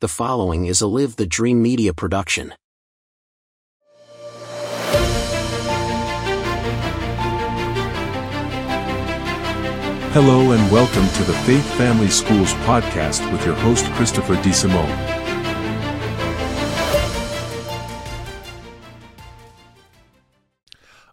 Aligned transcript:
The 0.00 0.06
following 0.06 0.66
is 0.66 0.80
a 0.80 0.86
Live 0.86 1.16
the 1.16 1.26
Dream 1.26 1.60
Media 1.60 1.92
production. 1.92 2.54
Hello 10.12 10.52
and 10.52 10.70
welcome 10.70 11.08
to 11.08 11.24
the 11.24 11.32
Faith 11.44 11.68
Family 11.74 12.06
Schools 12.06 12.52
podcast 12.62 13.28
with 13.32 13.44
your 13.44 13.56
host 13.56 13.86
Christopher 13.94 14.36
DeSimone. 14.36 14.86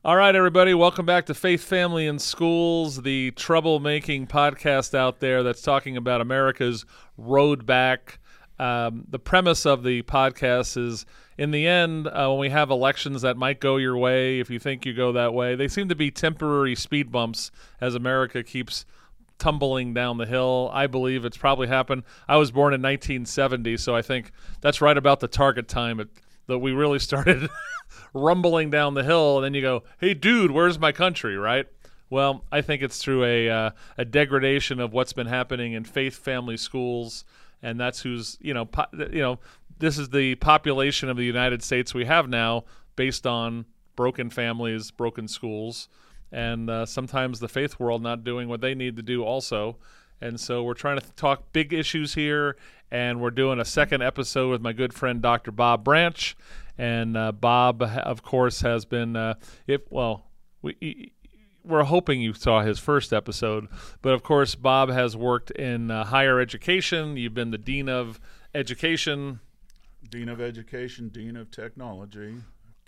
All 0.04 0.16
right, 0.16 0.36
everybody, 0.36 0.76
welcome 0.76 1.08
back 1.08 1.26
to 1.26 1.34
Faith, 1.34 1.64
Family, 1.64 2.06
and 2.06 2.22
Schools, 2.22 3.02
the 3.02 3.32
troublemaking 3.32 4.28
podcast 4.28 4.94
out 4.94 5.22
there 5.22 5.42
that's 5.42 5.64
talking 5.64 5.98
about 5.98 6.22
America's 6.22 6.86
road 7.18 7.66
back. 7.66 8.20
Um, 8.58 9.06
the 9.10 9.20
premise 9.20 9.66
of 9.66 9.84
the 9.84 10.02
podcast 10.04 10.78
is 10.78 11.06
in 11.38 11.52
the 11.52 11.68
end, 11.68 12.07
uh, 12.07 12.28
when 12.29 12.39
we 12.39 12.50
have 12.50 12.70
elections 12.70 13.21
that 13.24 13.36
might 13.36 13.60
go 13.60 13.75
your 13.78 13.98
way, 13.98 14.39
if 14.39 14.50
you 14.50 14.60
think 14.60 14.86
you 14.86 14.93
go 14.93 15.12
that 15.12 15.34
way, 15.34 15.56
they 15.56 15.68
seem 15.68 15.89
to 15.89 15.96
be 15.96 16.10
temporary 16.10 16.76
speed 16.76 17.12
bumps 17.12 17.52
as 17.82 17.96
America 17.96 18.42
keeps 18.43 18.86
tumbling 19.38 19.93
down 19.93 20.18
the 20.18 20.26
hill. 20.26 20.70
I 20.74 20.88
believe 20.88 21.26
it's 21.26 21.38
probably 21.38 21.68
happened. 21.68 22.04
I 22.28 22.38
was 22.38 22.52
born 22.52 22.74
in 22.74 22.82
1970, 22.82 23.78
so 23.78 23.96
I 23.96 24.02
think 24.02 24.32
that's 24.62 24.82
right 24.82 24.98
about 24.98 25.20
the 25.20 25.28
target 25.28 25.68
time 25.68 26.00
at, 26.00 26.07
that 26.48 26.60
we 26.60 26.71
really 26.71 27.00
started 27.00 27.50
rumbling 28.14 28.70
down 28.70 28.93
the 28.93 29.04
hill. 29.04 29.37
And 29.37 29.46
then 29.46 29.54
you 29.54 29.62
go, 29.62 29.84
hey, 30.00 30.14
dude, 30.14 30.51
where's 30.51 30.79
my 30.79 30.93
country, 30.93 31.36
right? 31.36 31.68
Well, 32.09 32.45
I 32.52 32.62
think 32.62 32.81
it's 32.81 33.00
through 33.00 33.26
a, 33.26 33.50
uh, 33.50 33.72
a 33.98 34.06
degradation 34.06 34.80
of 34.80 34.94
what's 34.94 35.12
been 35.12 35.28
happening 35.28 35.73
in 35.73 35.84
faith 35.84 36.16
family 36.16 36.56
schools. 36.56 37.26
And 37.66 37.80
that's 37.80 38.02
who's, 38.02 38.38
you 38.39 38.53
know, 38.53 38.66
po- 38.66 38.86
you 38.94 39.22
know, 39.22 39.39
this 39.80 39.97
is 39.97 40.09
the 40.09 40.36
population 40.36 41.09
of 41.09 41.17
the 41.17 41.23
United 41.23 41.64
States 41.64 41.94
we 41.94 42.06
have 42.06 42.30
now 42.30 42.66
based 42.95 43.26
on 43.26 43.66
broken 43.95 44.30
families, 44.30 44.92
broken 44.92 45.28
schools 45.28 45.90
and 46.31 46.70
uh, 46.70 46.86
sometimes 46.86 47.40
the 47.40 47.48
faith 47.48 47.80
world 47.80 48.02
not 48.02 48.23
doing 48.23 48.50
what 48.50 48.62
they 48.62 48.75
need 48.75 48.98
to 48.98 49.02
do 49.02 49.23
also. 49.23 49.78
And 50.22 50.40
so 50.40 50.64
we're 50.64 50.73
trying 50.73 51.00
to 51.00 51.12
talk 51.14 51.52
big 51.53 51.73
issues 51.73 52.14
here, 52.14 52.58
and 52.92 53.22
we're 53.22 53.31
doing 53.31 53.59
a 53.59 53.66
second 53.66 54.02
episode 54.02 54.50
with 54.50 54.62
my 54.62 54.73
good 54.73 54.94
friend 54.94 55.22
Dr. 55.22 55.52
Bob 55.52 55.84
Branch. 55.84 56.36
And 56.78 57.16
uh, 57.16 57.31
Bob, 57.31 57.81
of 57.81 58.22
course, 58.22 58.62
has 58.62 58.84
been 58.86 59.16
uh, 59.16 59.36
if 59.66 59.81
well, 59.90 60.25
we. 60.62 61.14
We're 61.66 61.84
hoping 61.84 62.22
you 62.22 62.34
saw 62.34 62.62
his 62.62 62.80
first 62.80 63.12
episode, 63.12 63.68
but 64.02 64.14
of 64.14 64.22
course, 64.24 64.56
Bob 64.56 64.90
has 64.90 65.18
worked 65.18 65.52
in 65.52 65.90
uh, 65.92 66.04
higher 66.06 66.40
education. 66.40 67.18
You've 67.18 67.34
been 67.34 67.52
the 67.52 67.58
dean 67.58 67.90
of 67.90 68.20
education, 68.54 69.40
Dean 70.10 70.30
of 70.30 70.40
Education, 70.40 71.10
Dean 71.10 71.36
of 71.36 71.50
Technology, 71.52 72.36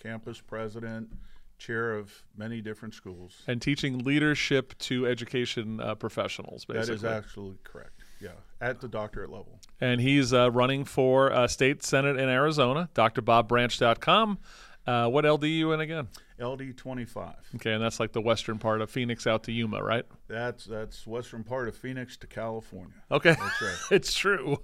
campus 0.01 0.39
president, 0.39 1.09
chair 1.57 1.93
of 1.95 2.23
many 2.37 2.61
different 2.61 2.93
schools. 2.93 3.41
and 3.47 3.59
teaching 3.61 3.99
leadership 4.03 4.77
to 4.77 5.07
education 5.07 5.79
uh, 5.81 5.95
professionals. 5.95 6.65
Basically, 6.65 6.85
That 6.85 6.93
is 6.93 7.03
absolutely 7.03 7.57
correct. 7.63 7.91
Yeah, 8.21 8.29
at 8.61 8.79
the 8.81 8.87
doctorate 8.87 9.29
level. 9.31 9.59
and 9.81 10.01
he's 10.01 10.33
uh, 10.33 10.49
running 10.51 10.85
for 10.85 11.31
uh, 11.31 11.47
state 11.47 11.83
senate 11.83 12.17
in 12.17 12.29
Arizona. 12.29 12.89
DrBobBranch.com. 12.95 14.39
Uh, 14.87 15.09
what 15.09 15.25
LD 15.25 15.43
you 15.43 15.73
in 15.73 15.81
again? 15.81 16.07
LD 16.39 16.77
25. 16.77 17.33
Okay, 17.55 17.73
and 17.73 17.83
that's 17.83 17.99
like 17.99 18.13
the 18.13 18.21
western 18.21 18.57
part 18.57 18.79
of 18.79 18.89
Phoenix 18.89 19.27
out 19.27 19.43
to 19.43 19.51
Yuma, 19.51 19.83
right? 19.83 20.05
That's 20.29 20.63
that's 20.63 21.05
western 21.05 21.43
part 21.43 21.67
of 21.67 21.75
Phoenix 21.75 22.15
to 22.17 22.27
California. 22.27 22.95
Okay, 23.11 23.35
That's 23.37 23.61
right. 23.61 23.77
it's 23.91 24.13
true. 24.13 24.57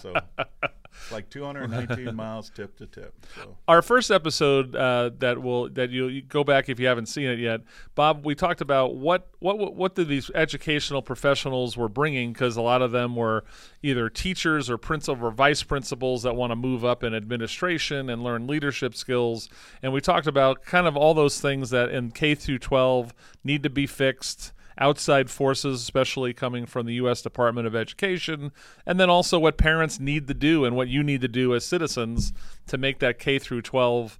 So 0.00 0.14
like 1.10 1.28
219 1.30 2.14
miles 2.16 2.50
tip 2.50 2.76
to 2.78 2.86
tip. 2.86 3.14
So 3.36 3.56
Our 3.68 3.82
first 3.82 4.10
episode 4.10 4.74
uh, 4.76 5.10
that 5.18 5.40
will 5.42 5.68
that 5.70 5.90
you 5.90 6.06
you 6.08 6.22
go 6.22 6.44
back 6.44 6.68
if 6.68 6.78
you 6.80 6.86
haven't 6.86 7.06
seen 7.06 7.28
it 7.28 7.38
yet, 7.38 7.60
Bob. 7.94 8.24
We 8.24 8.34
talked 8.34 8.60
about 8.60 8.96
what 8.96 9.28
what 9.38 9.58
what- 9.58 9.74
what 9.74 9.94
did 9.94 10.08
these 10.08 10.30
educational 10.34 11.02
professionals 11.02 11.76
were 11.76 11.88
bringing 11.88 12.32
because 12.32 12.56
a 12.56 12.62
lot 12.62 12.82
of 12.82 12.92
them 12.92 13.16
were 13.16 13.44
either 13.82 14.08
teachers 14.08 14.68
or 14.70 14.78
principal 14.78 15.26
or 15.26 15.30
vice 15.30 15.62
principals 15.62 16.22
that 16.22 16.36
want 16.36 16.50
to 16.50 16.56
move 16.56 16.84
up 16.84 17.02
in 17.02 17.14
administration 17.14 18.08
and 18.10 18.22
learn 18.22 18.46
leadership 18.46 18.94
skills. 18.94 19.48
And 19.82 19.92
we 19.92 20.00
talked 20.00 20.26
about 20.26 20.64
kind 20.64 20.86
of 20.86 20.96
all 20.96 21.14
those 21.14 21.40
things 21.40 21.70
that 21.70 21.88
in 21.90 22.10
K 22.10 22.34
through 22.34 22.58
12 22.60 23.12
need 23.44 23.62
to 23.62 23.70
be 23.70 23.86
fixed 23.86 24.52
outside 24.78 25.30
forces, 25.30 25.82
especially 25.82 26.32
coming 26.32 26.66
from 26.66 26.86
the 26.86 26.94
U.S. 26.94 27.22
Department 27.22 27.66
of 27.66 27.74
Education, 27.74 28.52
and 28.86 28.98
then 28.98 29.10
also 29.10 29.38
what 29.38 29.56
parents 29.56 30.00
need 30.00 30.26
to 30.28 30.34
do 30.34 30.64
and 30.64 30.76
what 30.76 30.88
you 30.88 31.02
need 31.02 31.20
to 31.20 31.28
do 31.28 31.54
as 31.54 31.64
citizens 31.64 32.32
to 32.66 32.78
make 32.78 32.98
that 33.00 33.18
K 33.18 33.38
through 33.38 33.62
12 33.62 34.18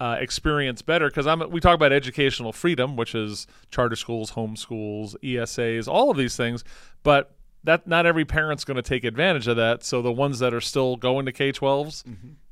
uh, 0.00 0.16
experience 0.18 0.82
better. 0.82 1.08
Because 1.08 1.26
I'm 1.26 1.50
we 1.50 1.60
talk 1.60 1.74
about 1.74 1.92
educational 1.92 2.52
freedom, 2.52 2.96
which 2.96 3.14
is 3.14 3.46
charter 3.70 3.96
schools, 3.96 4.32
homeschools, 4.32 5.14
ESAs, 5.22 5.88
all 5.88 6.10
of 6.10 6.16
these 6.16 6.36
things, 6.36 6.64
but 7.02 7.34
that 7.62 7.86
not 7.86 8.04
every 8.04 8.24
parent's 8.24 8.64
going 8.64 8.76
to 8.76 8.82
take 8.82 9.04
advantage 9.04 9.48
of 9.48 9.56
that. 9.56 9.82
So 9.84 10.02
the 10.02 10.12
ones 10.12 10.38
that 10.40 10.52
are 10.52 10.60
still 10.60 10.96
going 10.96 11.24
to 11.26 11.32
K 11.32 11.52
12s 11.52 12.04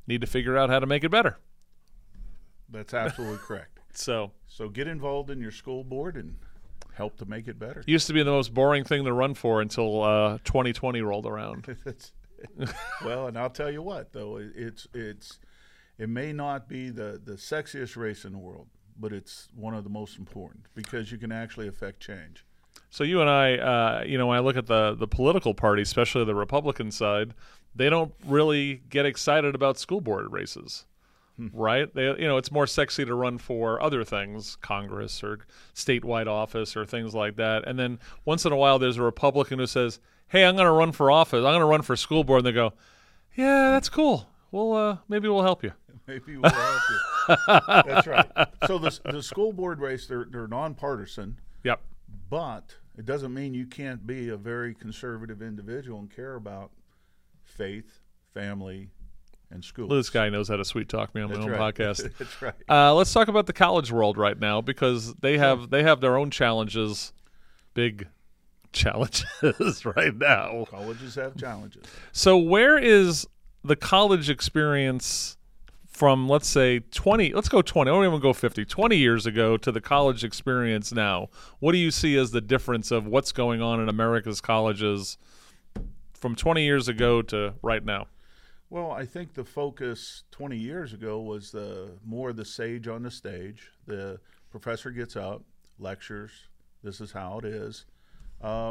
need 0.07 0.21
to 0.21 0.27
figure 0.27 0.57
out 0.57 0.69
how 0.69 0.79
to 0.79 0.85
make 0.87 1.03
it 1.03 1.09
better. 1.09 1.37
that's 2.69 2.93
absolutely 2.93 3.37
correct. 3.39 3.69
So 3.95 4.31
So 4.47 4.69
get 4.69 4.87
involved 4.87 5.29
in 5.29 5.39
your 5.39 5.51
school 5.51 5.83
board 5.83 6.15
and 6.17 6.35
help 6.95 7.17
to 7.17 7.25
make 7.25 7.47
it 7.47 7.57
better. 7.59 7.83
used 7.87 8.07
to 8.07 8.13
be 8.13 8.23
the 8.23 8.31
most 8.31 8.53
boring 8.53 8.83
thing 8.83 9.03
to 9.05 9.13
run 9.13 9.33
for 9.33 9.61
until 9.61 10.03
uh, 10.03 10.37
2020 10.43 11.01
rolled 11.01 11.25
around. 11.25 11.75
Well, 13.05 13.27
and 13.27 13.37
I'll 13.37 13.49
tell 13.49 13.71
you 13.71 13.81
what, 13.81 14.11
though, 14.11 14.37
it- 14.37 14.51
it's 14.55 14.87
it's 14.93 15.39
it 15.97 16.09
may 16.09 16.33
not 16.33 16.67
be 16.67 16.89
the 16.89 17.21
the 17.23 17.33
sexiest 17.33 17.95
race 17.95 18.25
in 18.25 18.33
the 18.33 18.37
world, 18.37 18.67
but 18.99 19.13
it's 19.13 19.47
one 19.55 19.73
of 19.73 19.83
the 19.85 19.89
most 19.89 20.17
important 20.17 20.65
because 20.75 21.11
you 21.11 21.17
can 21.17 21.31
actually 21.31 21.67
affect 21.69 21.99
change. 22.01 22.45
So 22.89 23.03
you 23.03 23.21
and 23.21 23.29
I, 23.29 23.55
uh, 23.57 24.03
you 24.05 24.17
know, 24.17 24.27
when 24.27 24.37
I 24.37 24.41
look 24.41 24.57
at 24.57 24.67
the 24.67 24.93
the 24.93 25.07
political 25.07 25.53
party, 25.53 25.81
especially 25.83 26.25
the 26.25 26.35
Republican 26.35 26.91
side, 26.91 27.33
they 27.73 27.89
don't 27.89 28.13
really 28.25 28.81
get 28.89 29.05
excited 29.05 29.55
about 29.55 29.79
school 29.79 30.01
board 30.01 30.29
races, 30.31 30.85
right? 31.53 31.93
They, 31.93 32.05
you 32.05 32.27
know, 32.27 32.37
it's 32.37 32.51
more 32.51 32.67
sexy 32.67 33.05
to 33.05 33.13
run 33.15 33.37
for 33.37 33.81
other 33.81 34.03
things, 34.03 34.55
Congress 34.61 35.23
or 35.23 35.39
statewide 35.75 36.27
office 36.27 36.75
or 36.75 36.85
things 36.85 37.13
like 37.13 37.35
that. 37.37 37.67
And 37.67 37.77
then 37.79 37.99
once 38.25 38.45
in 38.45 38.51
a 38.51 38.55
while, 38.57 38.79
there's 38.79 38.97
a 38.97 39.01
Republican 39.03 39.59
who 39.59 39.67
says, 39.67 39.99
"Hey, 40.27 40.45
I'm 40.45 40.55
going 40.55 40.65
to 40.67 40.71
run 40.71 40.91
for 40.91 41.11
office. 41.11 41.37
I'm 41.37 41.43
going 41.43 41.59
to 41.59 41.65
run 41.65 41.81
for 41.81 41.95
school 41.95 42.23
board." 42.23 42.39
And 42.39 42.47
they 42.47 42.51
go, 42.51 42.73
"Yeah, 43.35 43.71
that's 43.71 43.89
cool. 43.89 44.27
Well, 44.51 44.73
uh, 44.73 44.97
maybe 45.07 45.27
we'll 45.27 45.43
help 45.43 45.63
you." 45.63 45.71
Maybe 46.07 46.35
we'll 46.35 46.51
help 46.51 46.81
you. 46.89 47.35
That's 47.85 48.07
right. 48.07 48.29
So 48.67 48.77
the 48.77 48.99
the 49.09 49.23
school 49.23 49.53
board 49.53 49.79
race 49.79 50.05
they're 50.05 50.27
they're 50.29 50.49
nonpartisan, 50.49 51.39
Yep. 51.63 51.79
but 52.29 52.75
it 52.97 53.05
doesn't 53.05 53.33
mean 53.33 53.53
you 53.53 53.65
can't 53.65 54.05
be 54.05 54.27
a 54.27 54.35
very 54.35 54.73
conservative 54.73 55.41
individual 55.41 55.99
and 55.99 56.13
care 56.13 56.35
about 56.35 56.71
faith, 57.45 57.99
family, 58.33 58.89
and 59.53 59.63
schools. 59.63 59.89
This 59.89 60.09
guy 60.09 60.29
knows 60.29 60.49
how 60.49 60.57
to 60.57 60.65
sweet 60.65 60.89
talk 60.89 61.13
me 61.15 61.21
on 61.21 61.29
my 61.29 61.35
That's 61.35 61.45
own 61.45 61.51
right. 61.51 61.75
podcast. 61.75 62.17
That's 62.17 62.41
right. 62.41 62.53
Uh, 62.69 62.93
let's 62.93 63.13
talk 63.13 63.27
about 63.27 63.45
the 63.45 63.53
college 63.53 63.91
world 63.91 64.17
right 64.17 64.39
now 64.39 64.61
because 64.61 65.13
they 65.15 65.37
have 65.37 65.69
they 65.69 65.83
have 65.83 66.01
their 66.01 66.17
own 66.17 66.31
challenges, 66.31 67.13
big 67.73 68.07
challenges 68.71 69.85
right 69.85 70.15
now. 70.15 70.65
Colleges 70.69 71.15
have 71.15 71.37
challenges. 71.37 71.83
So 72.11 72.37
where 72.37 72.77
is 72.77 73.27
the 73.63 73.75
college 73.75 74.29
experience 74.29 75.37
from 75.87 76.27
let's 76.27 76.47
say 76.47 76.79
20 76.79 77.33
let's 77.33 77.47
go 77.47 77.61
20 77.61 77.89
I 77.89 77.93
don't 77.93 78.03
even 78.03 78.19
go 78.19 78.33
50 78.33 78.65
20 78.65 78.97
years 78.97 79.27
ago 79.27 79.57
to 79.57 79.71
the 79.71 79.79
college 79.79 80.23
experience 80.23 80.91
now 80.91 81.29
what 81.59 81.71
do 81.71 81.77
you 81.77 81.91
see 81.91 82.17
as 82.17 82.31
the 82.31 82.41
difference 82.41 82.89
of 82.89 83.05
what's 83.05 83.31
going 83.31 83.61
on 83.61 83.79
in 83.79 83.87
America's 83.87 84.41
colleges 84.41 85.19
from 86.15 86.35
20 86.35 86.63
years 86.63 86.87
ago 86.87 87.21
to 87.21 87.53
right 87.61 87.85
now 87.85 88.07
Well, 88.73 88.89
I 88.89 89.05
think 89.05 89.35
the 89.35 89.43
focus 89.43 90.23
20 90.31 90.57
years 90.57 90.93
ago 90.93 91.21
was 91.21 91.51
the 91.51 91.91
more 92.03 92.33
the 92.33 92.43
sage 92.43 92.87
on 92.87 93.03
the 93.03 93.11
stage. 93.11 93.69
The 93.85 94.19
professor 94.49 94.89
gets 94.89 95.15
up, 95.15 95.43
lectures. 95.77 96.31
This 96.83 96.99
is 96.99 97.11
how 97.11 97.37
it 97.37 97.45
is. 97.45 97.85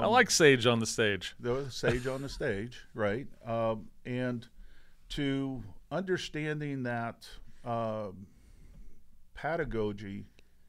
I 0.03 0.07
like 0.07 0.29
Sage 0.29 0.67
on 0.67 0.81
the 0.81 0.87
stage 0.87 1.37
The 1.39 1.71
sage 1.71 2.09
on 2.09 2.21
the 2.21 2.29
stage, 2.29 2.85
right? 2.95 3.29
Um, 3.47 3.91
and 4.05 4.45
to 5.11 5.63
understanding 5.93 6.83
that 6.83 7.29
um, 7.65 8.27
pedagogy 9.35 10.25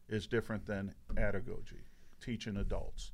is 0.10 0.28
different 0.28 0.64
than 0.68 0.94
andragogy, 1.16 1.82
teaching 2.24 2.58
adults. 2.58 3.14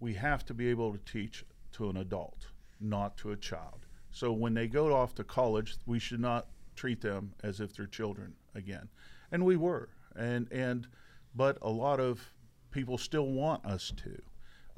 We 0.00 0.14
have 0.14 0.46
to 0.46 0.54
be 0.54 0.68
able 0.68 0.90
to 0.94 0.98
teach 1.04 1.44
to 1.72 1.90
an 1.90 1.98
adult, 1.98 2.46
not 2.80 3.18
to 3.18 3.32
a 3.32 3.36
child. 3.36 3.83
So 4.14 4.32
when 4.32 4.54
they 4.54 4.68
go 4.68 4.94
off 4.94 5.14
to 5.16 5.24
college, 5.24 5.76
we 5.86 5.98
should 5.98 6.20
not 6.20 6.46
treat 6.76 7.00
them 7.00 7.32
as 7.42 7.58
if 7.60 7.74
they're 7.74 7.86
children 7.86 8.32
again. 8.54 8.88
And 9.32 9.44
we 9.44 9.56
were. 9.56 9.88
And 10.16 10.50
and 10.52 10.86
but 11.34 11.58
a 11.60 11.68
lot 11.68 11.98
of 11.98 12.32
people 12.70 12.96
still 12.96 13.26
want 13.26 13.64
us 13.66 13.92
to. 14.04 14.22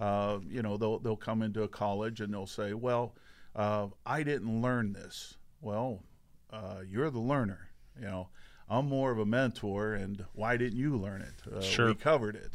Uh, 0.03 0.39
you 0.49 0.63
know, 0.63 0.79
they'll 0.79 0.99
they'll 0.99 1.17
come 1.17 1.43
into 1.43 1.63
a 1.63 1.69
college 1.69 2.23
and 2.23 2.33
they'll 2.33 2.47
say, 2.47 2.73
"Well, 2.73 3.15
uh, 3.55 3.89
I 4.07 4.23
didn't 4.23 4.63
learn 4.63 4.95
this. 4.95 5.37
Well, 5.61 6.03
uh, 6.51 6.81
you're 6.89 7.11
the 7.11 7.21
learner. 7.21 7.69
You 8.01 8.07
know, 8.07 8.29
I'm 8.71 8.89
more 8.89 9.11
of 9.11 9.19
a 9.19 9.27
mentor, 9.27 9.93
and 9.93 10.25
why 10.33 10.57
didn't 10.57 10.79
you 10.79 10.97
learn 10.97 11.21
it? 11.21 11.55
Uh, 11.55 11.61
Sure. 11.61 11.89
We 11.89 11.95
covered 11.95 12.37
it. 12.37 12.53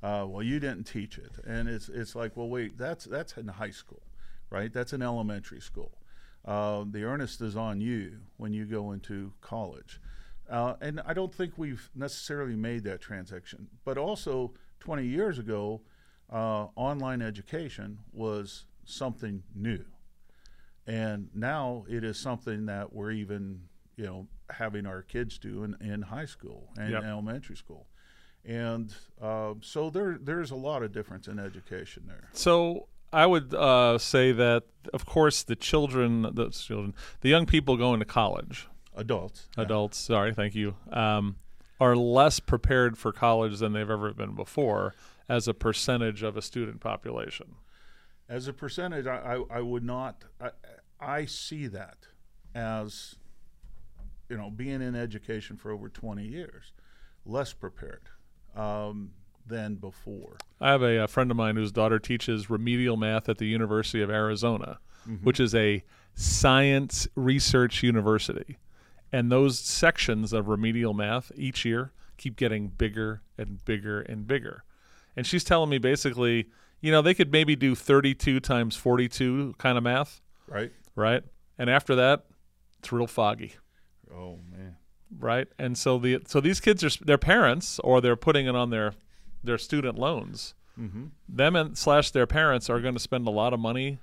Uh, 0.00 0.26
well, 0.28 0.42
you 0.44 0.60
didn't 0.60 0.84
teach 0.84 1.18
it, 1.18 1.32
and 1.44 1.68
it's 1.68 1.88
it's 1.88 2.14
like, 2.14 2.36
well, 2.36 2.48
wait, 2.48 2.78
that's 2.78 3.04
that's 3.04 3.36
in 3.36 3.48
high 3.48 3.70
school, 3.70 4.02
right? 4.48 4.72
That's 4.72 4.92
in 4.92 5.02
elementary 5.02 5.60
school. 5.60 5.90
Uh, 6.44 6.84
the 6.90 7.04
earnest 7.04 7.40
is 7.40 7.56
on 7.56 7.80
you 7.80 8.18
when 8.38 8.52
you 8.52 8.64
go 8.64 8.92
into 8.92 9.32
college. 9.40 10.00
Uh, 10.48 10.74
and 10.80 11.00
I 11.06 11.12
don't 11.14 11.32
think 11.34 11.56
we've 11.56 11.90
necessarily 11.94 12.56
made 12.56 12.84
that 12.84 13.00
transition. 13.00 13.68
But 13.84 13.98
also, 13.98 14.52
20 14.80 15.04
years 15.06 15.38
ago, 15.38 15.82
uh, 16.32 16.66
online 16.76 17.22
education 17.22 17.98
was 18.12 18.64
something 18.84 19.42
new. 19.54 19.84
And 20.86 21.28
now 21.34 21.84
it 21.88 22.02
is 22.02 22.18
something 22.18 22.66
that 22.66 22.92
we're 22.92 23.12
even, 23.12 23.62
you 23.96 24.06
know, 24.06 24.26
having 24.48 24.86
our 24.86 25.02
kids 25.02 25.38
do 25.38 25.62
in, 25.62 25.76
in 25.80 26.02
high 26.02 26.24
school 26.24 26.70
and 26.78 26.90
Yep. 26.92 27.04
elementary 27.04 27.56
school. 27.56 27.86
And 28.44 28.92
uh, 29.20 29.54
so 29.60 29.90
there, 29.90 30.18
there's 30.20 30.50
a 30.50 30.56
lot 30.56 30.82
of 30.82 30.92
difference 30.92 31.28
in 31.28 31.38
education 31.38 32.04
there. 32.08 32.30
So 32.32 32.88
I 33.12 33.26
would 33.26 33.54
uh, 33.54 33.98
say 33.98 34.32
that, 34.32 34.64
of 34.94 35.04
course, 35.04 35.42
the 35.42 35.56
children, 35.56 36.22
the 36.22 36.50
children, 36.50 36.94
the 37.20 37.28
young 37.28 37.46
people 37.46 37.76
going 37.76 37.98
to 38.00 38.06
college, 38.06 38.68
Adults. 38.96 39.48
yeah. 39.56 39.64
adults, 39.64 39.98
sorry, 39.98 40.32
thank 40.32 40.54
you, 40.54 40.76
um, 40.92 41.36
are 41.80 41.96
less 41.96 42.40
prepared 42.40 42.96
for 42.96 43.12
college 43.12 43.58
than 43.58 43.72
they've 43.72 43.90
ever 43.90 44.12
been 44.12 44.34
before 44.34 44.94
as 45.28 45.48
a 45.48 45.54
percentage 45.54 46.22
of 46.22 46.36
a 46.36 46.42
student 46.42 46.80
population. 46.80 47.54
As 48.28 48.46
a 48.46 48.52
percentage, 48.52 49.06
I, 49.06 49.36
I, 49.50 49.58
I 49.58 49.60
would 49.60 49.84
not. 49.84 50.24
I, 50.40 50.50
I 51.00 51.24
see 51.24 51.66
that 51.68 52.06
as, 52.54 53.16
you 54.28 54.36
know, 54.36 54.50
being 54.50 54.82
in 54.82 54.94
education 54.94 55.56
for 55.56 55.72
over 55.72 55.88
20 55.88 56.24
years, 56.24 56.72
less 57.24 57.52
prepared 57.52 58.08
um, 58.54 59.10
than 59.50 59.74
before. 59.74 60.36
I 60.60 60.70
have 60.70 60.82
a, 60.82 61.04
a 61.04 61.08
friend 61.08 61.30
of 61.30 61.36
mine 61.36 61.56
whose 61.56 61.72
daughter 61.72 61.98
teaches 61.98 62.48
remedial 62.48 62.96
math 62.96 63.28
at 63.28 63.38
the 63.38 63.46
University 63.46 64.00
of 64.02 64.08
Arizona, 64.10 64.78
mm-hmm. 65.08 65.24
which 65.24 65.38
is 65.40 65.54
a 65.54 65.84
science 66.14 67.08
research 67.14 67.82
university. 67.82 68.56
And 69.12 69.30
those 69.30 69.58
sections 69.58 70.32
of 70.32 70.48
remedial 70.48 70.94
math 70.94 71.32
each 71.34 71.64
year 71.64 71.92
keep 72.16 72.36
getting 72.36 72.68
bigger 72.68 73.22
and 73.36 73.64
bigger 73.64 74.00
and 74.02 74.26
bigger. 74.26 74.64
And 75.16 75.26
she's 75.26 75.42
telling 75.44 75.68
me 75.68 75.78
basically, 75.78 76.46
you 76.80 76.92
know, 76.92 77.02
they 77.02 77.14
could 77.14 77.32
maybe 77.32 77.56
do 77.56 77.74
32 77.74 78.40
times 78.40 78.76
42 78.76 79.54
kind 79.58 79.76
of 79.76 79.84
math, 79.84 80.20
Right? 80.46 80.72
right? 80.94 81.22
And 81.58 81.68
after 81.68 81.94
that, 81.96 82.24
it's 82.78 82.90
real 82.92 83.06
foggy 83.06 83.54
Oh 84.14 84.38
man. 84.50 84.76
right? 85.18 85.48
And 85.58 85.76
so 85.76 85.98
the 85.98 86.20
so 86.26 86.40
these 86.40 86.60
kids 86.60 86.82
are 86.84 87.04
their 87.04 87.18
parents 87.18 87.78
or 87.80 88.00
they're 88.00 88.16
putting 88.16 88.46
it 88.46 88.54
on 88.56 88.70
their 88.70 88.94
their 89.42 89.58
student 89.58 89.98
loans. 89.98 90.54
Mm-hmm. 90.78 91.06
Them 91.28 91.56
and 91.56 91.76
slash 91.76 92.10
their 92.10 92.26
parents 92.26 92.70
are 92.70 92.80
going 92.80 92.94
to 92.94 93.00
spend 93.00 93.26
a 93.26 93.30
lot 93.30 93.52
of 93.52 93.60
money 93.60 93.98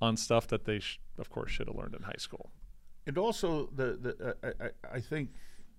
on 0.00 0.16
stuff 0.16 0.46
that 0.48 0.64
they 0.64 0.78
sh- 0.80 0.98
of 1.18 1.30
course 1.30 1.50
should 1.52 1.66
have 1.68 1.76
learned 1.76 1.94
in 1.94 2.02
high 2.02 2.14
school. 2.18 2.50
And 3.06 3.18
also, 3.18 3.68
the, 3.74 3.98
the 4.00 4.36
I, 4.42 4.64
I, 4.66 4.96
I 4.96 5.00
think 5.00 5.30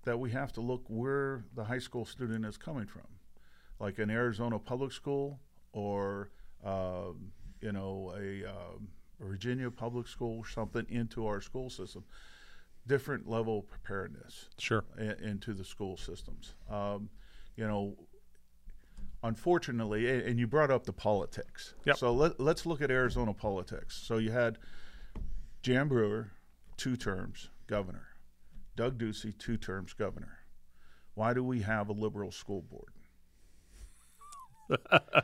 that 0.04 0.18
we 0.18 0.30
have 0.32 0.52
to 0.52 0.60
look 0.60 0.82
where 0.88 1.44
the 1.54 1.64
high 1.64 1.78
school 1.78 2.04
student 2.04 2.44
is 2.44 2.56
coming 2.58 2.86
from, 2.86 3.02
like 3.80 3.98
an 3.98 4.10
Arizona 4.10 4.58
public 4.58 4.92
school 4.92 5.40
or 5.72 6.30
um, 6.64 7.32
you 7.60 7.72
know 7.72 8.14
a 8.16 8.44
um, 8.48 8.88
Virginia 9.20 9.70
public 9.70 10.06
school 10.06 10.38
or 10.40 10.46
something 10.48 10.84
into 10.90 11.26
our 11.26 11.40
school 11.40 11.70
system. 11.70 12.04
Different 12.86 13.26
level 13.26 13.60
of 13.60 13.68
preparedness 13.68 14.50
Sure. 14.58 14.84
i- 14.98 15.16
into 15.24 15.54
the 15.54 15.64
school 15.64 15.96
systems. 15.96 16.54
Um, 16.68 17.08
you 17.56 17.66
know, 17.66 17.96
unfortunately, 19.24 20.08
and 20.24 20.38
you 20.38 20.46
brought 20.46 20.70
up 20.70 20.84
the 20.84 20.92
politics. 20.92 21.74
Yep. 21.86 21.96
So 21.96 22.12
let, 22.12 22.38
let's 22.38 22.66
look 22.66 22.80
at 22.82 22.90
Arizona 22.90 23.32
politics. 23.32 24.00
So 24.06 24.18
you 24.18 24.30
had 24.30 24.58
Jan 25.62 25.88
Brewer, 25.88 26.30
two 26.76 26.96
terms, 26.96 27.48
governor. 27.66 28.06
Doug 28.76 28.98
Ducey, 28.98 29.36
two 29.36 29.56
terms, 29.56 29.94
governor. 29.94 30.38
Why 31.14 31.32
do 31.32 31.42
we 31.42 31.62
have 31.62 31.88
a 31.88 31.92
liberal 31.92 32.30
school 32.30 32.62
board? 32.62 32.92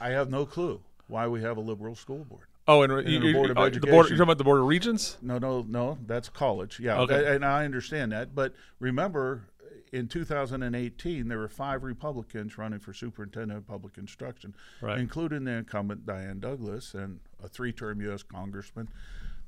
I 0.00 0.10
have 0.10 0.30
no 0.30 0.46
clue 0.46 0.80
why 1.08 1.26
we 1.26 1.42
have 1.42 1.56
a 1.56 1.60
liberal 1.60 1.94
school 1.94 2.24
board. 2.24 2.46
Oh, 2.68 2.82
and, 2.82 2.92
the 2.92 3.10
you, 3.10 3.20
you- 3.20 3.34
Board 3.34 3.50
of 3.50 3.58
uh, 3.58 3.64
the 3.64 3.70
board. 3.70 3.76
Education. 3.76 3.92
You're 3.92 4.04
talking 4.04 4.20
about 4.22 4.38
the 4.38 4.44
board 4.44 4.60
of 4.60 4.66
regents. 4.66 5.16
No, 5.20 5.38
no, 5.38 5.64
no. 5.68 5.98
That's 6.06 6.28
college. 6.28 6.78
Yeah, 6.78 7.00
Okay. 7.00 7.14
That- 7.22 7.34
and 7.34 7.44
I 7.44 7.64
understand 7.64 8.12
that. 8.12 8.34
But 8.34 8.54
remember, 8.78 9.48
in 9.92 10.08
2018, 10.08 11.28
there 11.28 11.38
were 11.38 11.48
five 11.48 11.82
Republicans 11.82 12.56
running 12.58 12.78
for 12.80 12.92
superintendent 12.94 13.58
of 13.58 13.66
public 13.66 13.98
instruction, 13.98 14.54
Right. 14.80 14.98
including 14.98 15.44
the 15.44 15.52
incumbent 15.52 16.06
Diane 16.06 16.40
Douglas 16.40 16.94
and 16.94 17.20
a 17.42 17.48
three-term 17.48 18.00
U.S. 18.02 18.22
congressman. 18.22 18.88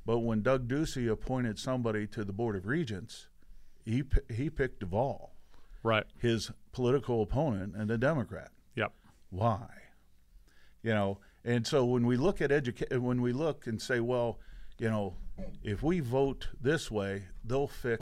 But 0.05 0.19
when 0.19 0.43
Doug 0.43 0.67
Ducey 0.67 1.11
appointed 1.11 1.57
somebody 1.57 2.05
to 2.07 2.23
the 2.23 2.31
board 2.33 2.55
of 2.55 2.67
regents, 2.67 3.27
he 3.83 4.03
he 4.31 4.49
picked 4.49 4.79
DuVal, 4.81 5.29
Right. 5.83 6.05
his 6.17 6.51
political 6.71 7.21
opponent 7.23 7.75
and 7.75 7.89
a 7.91 7.97
Democrat 7.97 8.49
Yep. 8.75 8.91
why 9.29 9.67
you 10.83 10.93
know 10.93 11.19
and 11.43 11.65
so 11.65 11.85
when 11.85 12.05
we 12.05 12.17
look 12.17 12.41
at 12.41 12.51
education 12.51 13.01
when 13.03 13.21
we 13.21 13.31
look 13.33 13.65
and 13.67 13.79
say 13.81 13.99
well 13.99 14.39
you 14.79 14.89
know 14.89 15.15
if 15.63 15.81
we 15.83 15.99
vote 15.99 16.49
this 16.61 16.89
way 16.91 17.23
they'll 17.43 17.67
fix 17.67 18.01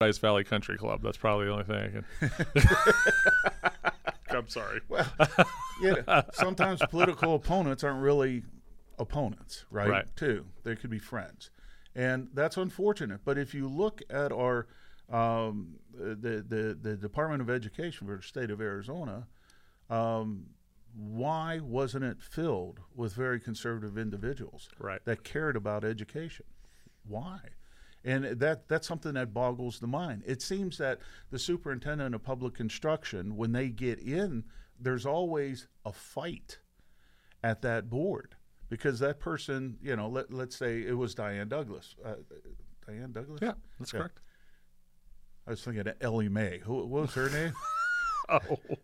Paradise 0.00 0.16
Valley 0.18 0.44
Country 0.44 0.78
Club. 0.78 1.02
That's 1.02 1.18
probably 1.18 1.44
the 1.44 1.52
only 1.52 1.64
thing 1.64 1.76
I 1.76 2.28
can. 2.30 3.92
I'm 4.30 4.48
sorry. 4.48 4.80
well 4.88 5.06
you 5.82 5.94
know, 6.06 6.22
sometimes 6.32 6.80
political 6.88 7.34
opponents 7.34 7.84
aren't 7.84 8.00
really 8.00 8.42
opponents 8.98 9.66
right? 9.70 9.88
Right. 9.90 10.16
too 10.16 10.46
they 10.64 10.74
could 10.76 10.88
be 10.88 10.98
friends 10.98 11.50
and 11.94 12.28
that's 12.32 12.56
unfortunate 12.56 13.20
but 13.24 13.36
if 13.36 13.52
you 13.54 13.68
look 13.68 14.00
at 14.08 14.32
our 14.32 14.68
um, 15.10 15.74
the, 15.92 16.44
the 16.48 16.78
the 16.80 16.96
Department 16.96 17.42
of 17.42 17.50
Education 17.50 18.06
for 18.06 18.16
the 18.16 18.22
state 18.22 18.50
of 18.50 18.60
Arizona 18.60 19.26
um, 19.90 20.46
why 20.96 21.58
wasn't 21.60 22.04
it 22.04 22.22
filled 22.22 22.80
with 22.94 23.12
very 23.14 23.38
conservative 23.40 23.98
individuals 23.98 24.68
Right. 24.78 25.04
that 25.04 25.24
cared 25.24 25.56
about 25.56 25.84
education? 25.84 26.46
Why? 27.06 27.40
And 28.04 28.24
that 28.24 28.68
that's 28.68 28.86
something 28.88 29.12
that 29.14 29.34
boggles 29.34 29.78
the 29.78 29.86
mind. 29.86 30.22
It 30.26 30.40
seems 30.40 30.78
that 30.78 31.00
the 31.30 31.38
superintendent 31.38 32.14
of 32.14 32.22
public 32.22 32.58
instruction, 32.58 33.36
when 33.36 33.52
they 33.52 33.68
get 33.68 33.98
in, 33.98 34.44
there's 34.78 35.04
always 35.04 35.66
a 35.84 35.92
fight 35.92 36.58
at 37.44 37.60
that 37.62 37.90
board 37.90 38.36
because 38.70 39.00
that 39.00 39.20
person, 39.20 39.76
you 39.82 39.96
know, 39.96 40.08
let, 40.08 40.32
let's 40.32 40.56
say 40.56 40.80
it 40.80 40.96
was 40.96 41.14
Diane 41.14 41.48
Douglas. 41.48 41.94
Uh, 42.02 42.14
Diane 42.86 43.12
Douglas? 43.12 43.40
Yeah, 43.42 43.52
that's 43.78 43.92
Yeah. 43.92 44.00
correct. 44.00 44.20
I 45.46 45.50
was 45.50 45.62
thinking 45.62 45.86
of 45.86 45.94
Ellie 46.00 46.28
Mae. 46.28 46.60
Who, 46.64 46.86
what 46.86 47.02
was 47.02 47.14
her 47.14 47.28
name? 47.28 47.52
Oh, 48.28 48.40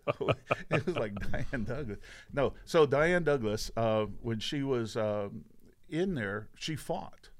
it 0.71 0.85
was 0.87 0.97
like 0.97 1.15
Diane 1.31 1.65
Douglas. 1.65 1.99
No, 2.33 2.55
so 2.65 2.85
Diane 2.85 3.23
Douglas, 3.25 3.71
uh, 3.77 4.07
when 4.21 4.41
she 4.41 4.63
was 4.63 4.97
um, 4.97 5.45
in 5.89 6.15
there, 6.15 6.49
she 6.57 6.75
fought. 6.77 7.31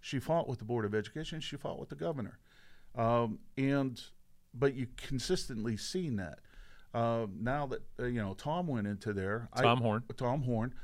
She 0.00 0.18
fought 0.18 0.48
with 0.48 0.58
the 0.58 0.64
Board 0.64 0.84
of 0.84 0.94
Education. 0.94 1.40
She 1.40 1.56
fought 1.56 1.78
with 1.78 1.90
the 1.90 1.94
governor, 1.94 2.38
um, 2.96 3.38
and 3.56 4.00
but 4.54 4.74
you 4.74 4.86
consistently 4.96 5.76
seen 5.76 6.16
that. 6.16 6.38
Um, 6.92 7.36
now 7.40 7.66
that 7.66 7.82
uh, 8.00 8.06
you 8.06 8.20
know 8.20 8.34
Tom 8.34 8.66
went 8.66 8.86
into 8.86 9.12
there, 9.12 9.48
I- 9.52 9.62
Tom 9.62 9.80
Horne. 9.80 10.02
Tom 10.16 10.42
Horne, 10.42 10.74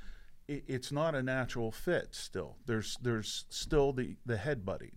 it, 0.46 0.64
it's 0.68 0.92
not 0.92 1.14
a 1.14 1.23
natural 1.23 1.73
fit. 1.73 2.14
Still, 2.14 2.56
there's 2.66 2.96
there's 3.02 3.46
still 3.49 3.92
the 3.92 4.16
the 4.26 4.37
headbutting, 4.37 4.96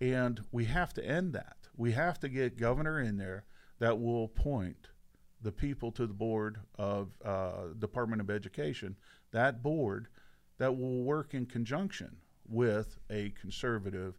and 0.00 0.42
we 0.52 0.64
have 0.66 0.92
to 0.94 1.04
end 1.04 1.32
that. 1.32 1.56
We 1.76 1.92
have 1.92 2.18
to 2.20 2.28
get 2.28 2.58
governor 2.58 3.00
in 3.00 3.16
there 3.16 3.44
that 3.78 4.00
will 4.00 4.24
appoint 4.24 4.88
the 5.40 5.52
people 5.52 5.92
to 5.92 6.06
the 6.06 6.14
board 6.14 6.58
of 6.76 7.16
uh, 7.24 7.68
Department 7.78 8.20
of 8.20 8.30
Education. 8.30 8.96
That 9.32 9.62
board 9.62 10.08
that 10.58 10.76
will 10.78 11.02
work 11.02 11.34
in 11.34 11.46
conjunction 11.46 12.16
with 12.48 12.98
a 13.10 13.30
conservative 13.40 14.18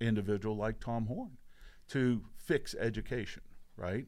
individual 0.00 0.56
like 0.56 0.80
Tom 0.80 1.06
Horne 1.06 1.36
to 1.88 2.22
fix 2.38 2.74
education, 2.74 3.42
right? 3.76 4.06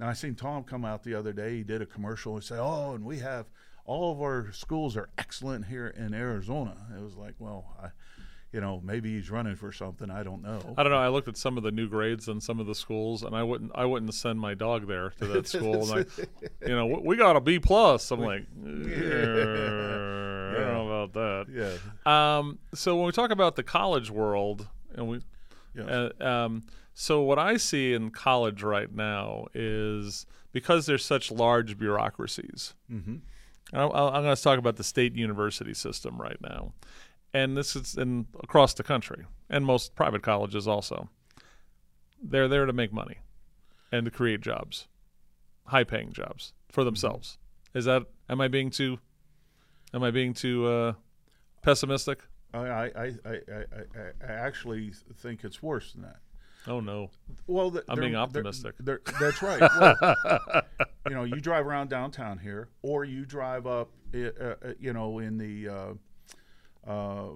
Now 0.00 0.08
I 0.08 0.12
seen 0.12 0.34
Tom 0.34 0.64
come 0.64 0.84
out 0.84 1.02
the 1.02 1.14
other 1.14 1.32
day. 1.32 1.56
He 1.58 1.62
did 1.62 1.82
a 1.82 1.86
commercial 1.86 2.34
and 2.34 2.42
say, 2.44 2.56
"Oh, 2.58 2.94
and 2.94 3.04
we 3.04 3.18
have 3.18 3.46
all 3.84 4.12
of 4.12 4.20
our 4.20 4.50
schools 4.52 4.96
are 4.96 5.08
excellent 5.18 5.66
here 5.66 5.88
in 5.88 6.14
Arizona." 6.14 6.76
It 6.96 7.02
was 7.02 7.16
like, 7.16 7.34
well, 7.38 7.76
I, 7.80 7.88
you 8.52 8.60
know, 8.60 8.80
maybe 8.84 9.12
he's 9.14 9.30
running 9.30 9.56
for 9.56 9.72
something. 9.72 10.10
I 10.10 10.22
don't 10.22 10.40
know. 10.42 10.74
I 10.78 10.82
don't 10.84 10.92
know. 10.92 10.98
I 10.98 11.08
looked 11.08 11.26
at 11.28 11.36
some 11.36 11.56
of 11.56 11.64
the 11.64 11.72
new 11.72 11.88
grades 11.88 12.28
in 12.28 12.40
some 12.40 12.60
of 12.60 12.66
the 12.66 12.74
schools, 12.74 13.22
and 13.24 13.34
I 13.34 13.42
wouldn't. 13.42 13.72
I 13.74 13.84
wouldn't 13.84 14.14
send 14.14 14.38
my 14.40 14.54
dog 14.54 14.86
there 14.86 15.10
to 15.18 15.26
that 15.26 15.48
school. 15.54 15.92
and 15.92 16.06
I, 16.62 16.68
you 16.68 16.74
know, 16.74 16.86
we 16.86 17.16
got 17.16 17.34
a 17.36 17.40
B 17.40 17.58
plus. 17.58 18.10
I'm 18.10 18.20
like, 18.20 18.46
"Uh, 18.64 18.66
don't 18.66 19.73
Yeah. 21.52 21.76
Um, 22.06 22.58
so 22.74 22.96
when 22.96 23.06
we 23.06 23.12
talk 23.12 23.30
about 23.30 23.56
the 23.56 23.62
college 23.62 24.10
world, 24.10 24.68
and 24.94 25.08
we, 25.08 25.20
Yes. 25.74 25.88
uh, 25.88 26.24
um, 26.24 26.62
so 26.94 27.22
what 27.22 27.38
I 27.38 27.56
see 27.56 27.92
in 27.94 28.10
college 28.10 28.62
right 28.62 28.92
now 28.94 29.46
is 29.54 30.26
because 30.52 30.86
there's 30.86 31.04
such 31.04 31.30
large 31.32 31.76
bureaucracies. 31.78 32.74
Mhm. 32.90 33.20
And 33.72 33.82
I'm, 33.82 33.90
I'm 33.92 34.22
going 34.22 34.36
to 34.36 34.40
talk 34.42 34.58
about 34.58 34.76
the 34.76 34.84
state 34.84 35.16
university 35.16 35.74
system 35.74 36.20
right 36.20 36.40
now, 36.40 36.74
and 37.32 37.56
this 37.56 37.74
is 37.74 37.96
in 37.96 38.26
across 38.42 38.74
the 38.74 38.82
country, 38.84 39.24
and 39.50 39.64
most 39.66 39.94
private 39.96 40.22
colleges 40.22 40.68
also. 40.68 41.08
They're 42.22 42.46
there 42.48 42.66
to 42.66 42.72
make 42.72 42.92
money, 42.92 43.18
and 43.90 44.04
to 44.04 44.10
create 44.10 44.40
jobs, 44.42 44.86
high-paying 45.66 46.12
jobs 46.12 46.52
for 46.70 46.84
themselves. 46.84 47.38
Is 47.74 47.84
that? 47.86 48.04
Am 48.28 48.40
I 48.40 48.48
being 48.48 48.70
too? 48.70 48.98
Am 49.92 50.02
I 50.02 50.10
being 50.10 50.34
too 50.34 50.66
uh, 50.66 50.92
pessimistic? 51.64 52.20
I, 52.52 52.58
I, 52.58 52.90
I, 52.94 53.12
I, 53.26 54.32
actually 54.32 54.92
think 55.16 55.42
it's 55.42 55.60
worse 55.62 55.92
than 55.92 56.02
that. 56.02 56.18
Oh 56.66 56.78
no. 56.80 57.10
Well, 57.46 57.72
th- 57.72 57.84
I'm 57.88 57.96
they're- 57.96 58.02
being 58.02 58.12
they're- 58.12 58.20
optimistic. 58.22 58.74
they're- 58.78 59.02
that's 59.20 59.42
right. 59.42 59.60
Well, 59.60 60.62
you 61.08 61.14
know, 61.14 61.24
you 61.24 61.40
drive 61.40 61.66
around 61.66 61.90
downtown 61.90 62.38
here, 62.38 62.68
or 62.82 63.04
you 63.04 63.24
drive 63.26 63.66
up, 63.66 63.90
uh, 64.14 64.18
uh, 64.40 64.54
you 64.78 64.92
know, 64.92 65.18
in 65.18 65.36
the 65.36 65.68
uh, 65.68 66.90
uh, 66.90 67.30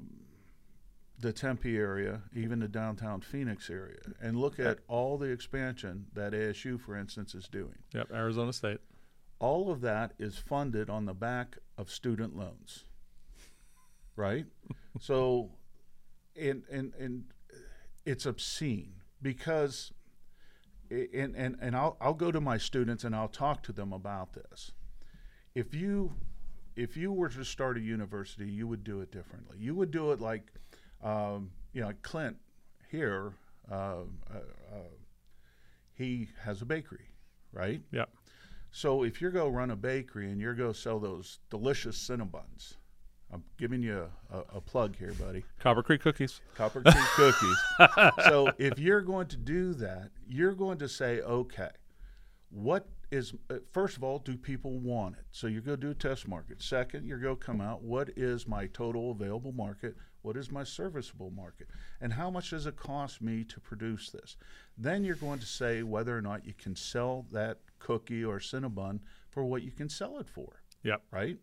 the 1.20 1.32
Tempe 1.32 1.76
area, 1.76 2.22
even 2.34 2.60
the 2.60 2.68
downtown 2.68 3.20
Phoenix 3.20 3.68
area, 3.70 3.98
and 4.20 4.38
look 4.38 4.60
at 4.60 4.78
all 4.86 5.18
the 5.18 5.26
expansion 5.26 6.06
that 6.14 6.32
ASU, 6.32 6.80
for 6.80 6.96
instance, 6.96 7.34
is 7.34 7.48
doing. 7.48 7.74
Yep. 7.92 8.12
Arizona 8.12 8.52
State. 8.52 8.78
All 9.40 9.70
of 9.70 9.80
that 9.80 10.12
is 10.18 10.38
funded 10.38 10.88
on 10.88 11.06
the 11.06 11.14
back 11.14 11.58
of 11.76 11.90
student 11.90 12.36
loans, 12.36 12.84
right? 14.18 14.44
so, 15.00 15.50
and 16.38 16.62
and 16.70 16.92
and 16.98 17.24
it's 18.04 18.26
obscene 18.26 18.92
because, 19.22 19.92
and 20.90 21.34
and 21.34 21.56
and 21.60 21.76
I'll 21.76 21.96
I'll 22.00 22.14
go 22.14 22.30
to 22.30 22.40
my 22.40 22.58
students 22.58 23.04
and 23.04 23.14
I'll 23.14 23.28
talk 23.28 23.62
to 23.64 23.72
them 23.72 23.92
about 23.92 24.34
this. 24.34 24.72
If 25.54 25.72
you 25.74 26.12
if 26.76 26.96
you 26.96 27.12
were 27.12 27.28
to 27.28 27.44
start 27.44 27.76
a 27.76 27.80
university, 27.80 28.48
you 28.48 28.66
would 28.68 28.84
do 28.84 29.00
it 29.00 29.10
differently. 29.10 29.56
You 29.58 29.74
would 29.74 29.90
do 29.90 30.12
it 30.12 30.20
like, 30.20 30.52
um, 31.02 31.50
you 31.72 31.80
know, 31.80 31.92
Clint 32.02 32.36
here. 32.90 33.32
Uh, 33.70 34.04
uh, 34.32 34.38
uh, 34.72 34.88
he 35.92 36.28
has 36.42 36.62
a 36.62 36.64
bakery, 36.64 37.10
right? 37.52 37.82
Yeah. 37.90 38.04
So 38.70 39.02
if 39.02 39.20
you're 39.20 39.30
go 39.30 39.48
run 39.48 39.70
a 39.72 39.76
bakery 39.76 40.30
and 40.30 40.40
you're 40.40 40.54
go 40.54 40.72
sell 40.72 41.00
those 41.00 41.40
delicious 41.50 41.98
Cinnabons, 41.98 42.76
I'm 43.32 43.44
giving 43.58 43.82
you 43.82 44.06
a, 44.32 44.36
a, 44.38 44.44
a 44.56 44.60
plug 44.60 44.96
here, 44.96 45.12
buddy. 45.12 45.44
Copper 45.60 45.82
Creek 45.82 46.00
cookies. 46.00 46.40
Copper 46.54 46.80
Creek 46.82 46.94
cookies. 47.14 47.58
So 48.24 48.50
if 48.58 48.78
you're 48.78 49.02
going 49.02 49.26
to 49.28 49.36
do 49.36 49.74
that, 49.74 50.10
you're 50.26 50.54
going 50.54 50.78
to 50.78 50.88
say, 50.88 51.20
okay, 51.20 51.68
what 52.50 52.88
is 53.10 53.34
uh, 53.50 53.56
first 53.72 53.96
of 53.96 54.04
all, 54.04 54.18
do 54.18 54.36
people 54.36 54.78
want 54.78 55.16
it? 55.16 55.24
So 55.30 55.46
you 55.46 55.60
go 55.60 55.76
do 55.76 55.90
a 55.90 55.94
test 55.94 56.26
market. 56.28 56.62
Second, 56.62 57.06
you 57.06 57.16
go 57.18 57.36
come 57.36 57.60
out. 57.60 57.82
What 57.82 58.10
is 58.16 58.46
my 58.46 58.66
total 58.66 59.10
available 59.10 59.52
market? 59.52 59.96
What 60.22 60.36
is 60.36 60.50
my 60.50 60.64
serviceable 60.64 61.30
market? 61.30 61.68
And 62.00 62.12
how 62.12 62.30
much 62.30 62.50
does 62.50 62.66
it 62.66 62.76
cost 62.76 63.22
me 63.22 63.44
to 63.44 63.60
produce 63.60 64.10
this? 64.10 64.36
Then 64.76 65.04
you're 65.04 65.14
going 65.16 65.38
to 65.38 65.46
say 65.46 65.82
whether 65.82 66.16
or 66.16 66.20
not 66.22 66.44
you 66.46 66.54
can 66.54 66.74
sell 66.76 67.26
that 67.32 67.58
cookie 67.78 68.24
or 68.24 68.38
Cinnabon 68.38 69.00
for 69.30 69.44
what 69.44 69.62
you 69.62 69.70
can 69.70 69.88
sell 69.88 70.18
it 70.18 70.28
for 70.28 70.62
Yep. 70.82 71.02
right? 71.10 71.36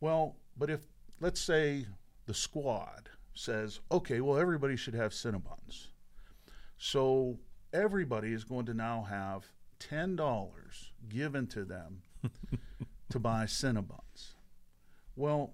Well, 0.00 0.36
but 0.56 0.70
if 0.70 0.80
let's 1.20 1.40
say 1.40 1.86
the 2.26 2.34
squad 2.34 3.08
says, 3.34 3.80
okay, 3.90 4.20
well 4.20 4.38
everybody 4.38 4.76
should 4.76 4.94
have 4.94 5.12
Cinnabons, 5.12 5.88
so 6.76 7.38
everybody 7.72 8.32
is 8.32 8.44
going 8.44 8.66
to 8.66 8.74
now 8.74 9.06
have 9.08 9.44
ten 9.78 10.16
dollars 10.16 10.92
given 11.08 11.46
to 11.48 11.64
them 11.64 12.02
to 13.10 13.18
buy 13.18 13.44
Cinnabons. 13.44 14.34
Well, 15.16 15.52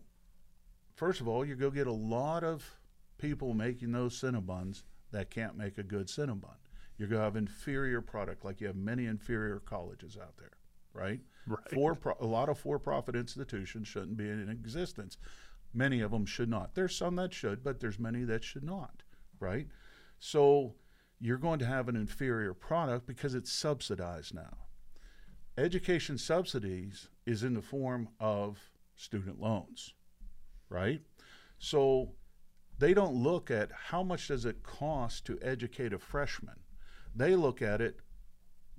first 0.95 1.21
of 1.21 1.29
all, 1.29 1.45
you 1.45 1.55
go 1.55 1.71
get 1.71 1.87
a 1.87 1.93
lot 1.93 2.45
of 2.45 2.65
people 3.19 3.55
making 3.55 3.93
those 3.93 4.21
Cinnabons 4.21 4.83
that 5.13 5.31
can't 5.31 5.57
make 5.57 5.79
a 5.79 5.83
good 5.83 6.09
Cinnabon. 6.09 6.57
You're 6.99 7.09
going 7.09 7.21
to 7.21 7.25
have 7.25 7.37
inferior 7.37 8.01
product, 8.01 8.45
like 8.45 8.61
you 8.61 8.67
have 8.67 8.77
many 8.77 9.07
inferior 9.07 9.61
colleges 9.61 10.17
out 10.21 10.37
there, 10.37 10.53
right? 10.93 11.21
Right. 11.47 11.71
For 11.75 11.95
pro- 11.95 12.17
a 12.21 12.27
lot 12.27 12.49
of 12.49 12.59
for-profit 12.59 13.15
institutions 13.15 13.87
shouldn't 13.87 14.17
be 14.17 14.31
in 14.31 14.49
existence. 14.49 15.19
Many 15.75 16.01
of 16.01 16.11
them 16.11 16.25
should 16.25 16.49
not. 16.49 16.75
There's 16.75 16.97
some 16.97 17.17
that 17.17 17.35
should, 17.35 17.63
but 17.63 17.81
there's 17.81 17.99
many 17.99 18.25
that 18.25 18.45
should 18.45 18.65
not, 18.65 19.03
right? 19.41 19.67
So 20.19 20.75
you're 21.21 21.37
going 21.37 21.59
to 21.59 21.67
have 21.67 21.89
an 21.89 21.97
inferior 21.97 22.55
product 22.55 23.07
because 23.07 23.35
it's 23.35 23.53
subsidized 23.53 24.35
now. 24.35 24.57
Education 25.59 26.17
subsidies 26.19 27.09
is 27.27 27.43
in 27.43 27.55
the 27.55 27.63
form 27.63 28.09
of 28.19 28.59
student 28.97 29.41
loans, 29.41 29.95
right? 30.69 31.01
So 31.59 32.13
they 32.79 32.95
don't 32.95 33.15
look 33.15 33.51
at 33.51 33.71
how 33.71 34.03
much 34.03 34.29
does 34.29 34.45
it 34.45 34.63
cost 34.63 35.25
to 35.27 35.39
educate 35.43 35.93
a 35.93 35.99
freshman. 35.99 36.57
They 37.15 37.37
look 37.37 37.63
at 37.63 37.81
it 37.81 38.01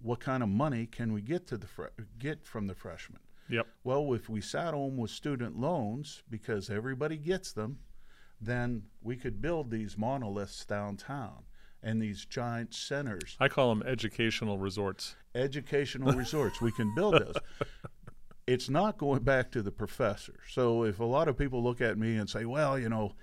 what 0.05 0.19
kind 0.19 0.43
of 0.43 0.49
money 0.49 0.85
can 0.85 1.11
we 1.13 1.21
get 1.21 1.47
to 1.47 1.57
the 1.57 1.65
fre- 1.65 1.87
get 2.19 2.45
from 2.45 2.67
the 2.67 2.75
freshman? 2.75 3.19
Yep. 3.49 3.67
Well, 3.83 4.13
if 4.13 4.29
we 4.29 4.39
sat 4.39 4.73
home 4.73 4.97
with 4.97 5.09
student 5.09 5.57
loans 5.59 6.21
because 6.29 6.69
everybody 6.69 7.17
gets 7.17 7.51
them, 7.51 7.79
then 8.39 8.83
we 9.01 9.15
could 9.15 9.41
build 9.41 9.71
these 9.71 9.97
monoliths 9.97 10.63
downtown 10.63 11.45
and 11.81 12.01
these 12.01 12.25
giant 12.25 12.73
centers, 12.73 13.35
I 13.39 13.47
call 13.47 13.69
them 13.69 13.83
educational 13.85 14.57
resorts. 14.57 15.15
educational 15.33 16.13
resorts. 16.17 16.61
We 16.61 16.71
can 16.71 16.93
build 16.95 17.13
those. 17.15 17.35
It's 18.47 18.69
not 18.69 18.97
going 18.97 19.23
back 19.23 19.51
to 19.51 19.61
the 19.61 19.71
professor. 19.71 20.35
So 20.49 20.83
if 20.83 20.99
a 20.99 21.03
lot 21.05 21.27
of 21.27 21.37
people 21.37 21.63
look 21.63 21.81
at 21.81 21.97
me 21.97 22.17
and 22.17 22.29
say, 22.29 22.45
"Well, 22.45 22.77
you 22.77 22.89
know, 22.89 23.13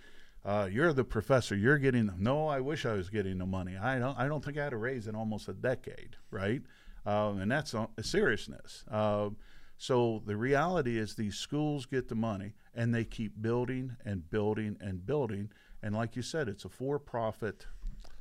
uh, 0.44 0.68
you're 0.70 0.92
the 0.92 1.04
professor. 1.04 1.54
You're 1.54 1.78
getting 1.78 2.10
no. 2.18 2.48
I 2.48 2.60
wish 2.60 2.84
I 2.84 2.94
was 2.94 3.08
getting 3.08 3.38
the 3.38 3.46
money. 3.46 3.76
I 3.76 3.98
don't. 3.98 4.18
I 4.18 4.26
don't 4.28 4.44
think 4.44 4.58
I 4.58 4.64
had 4.64 4.72
a 4.72 4.76
raise 4.76 5.06
in 5.06 5.14
almost 5.14 5.48
a 5.48 5.52
decade, 5.52 6.16
right? 6.30 6.62
Um, 7.04 7.40
and 7.40 7.50
that's 7.50 7.74
a 7.74 7.88
seriousness. 8.02 8.84
Um, 8.90 9.36
so 9.76 10.22
the 10.24 10.36
reality 10.36 10.98
is, 10.98 11.16
these 11.16 11.36
schools 11.36 11.86
get 11.86 12.08
the 12.08 12.14
money 12.14 12.54
and 12.74 12.94
they 12.94 13.04
keep 13.04 13.42
building 13.42 13.96
and 14.04 14.30
building 14.30 14.76
and 14.80 15.04
building. 15.04 15.50
And 15.82 15.94
like 15.94 16.14
you 16.14 16.22
said, 16.22 16.48
it's 16.48 16.64
a 16.64 16.68
for-profit. 16.68 17.66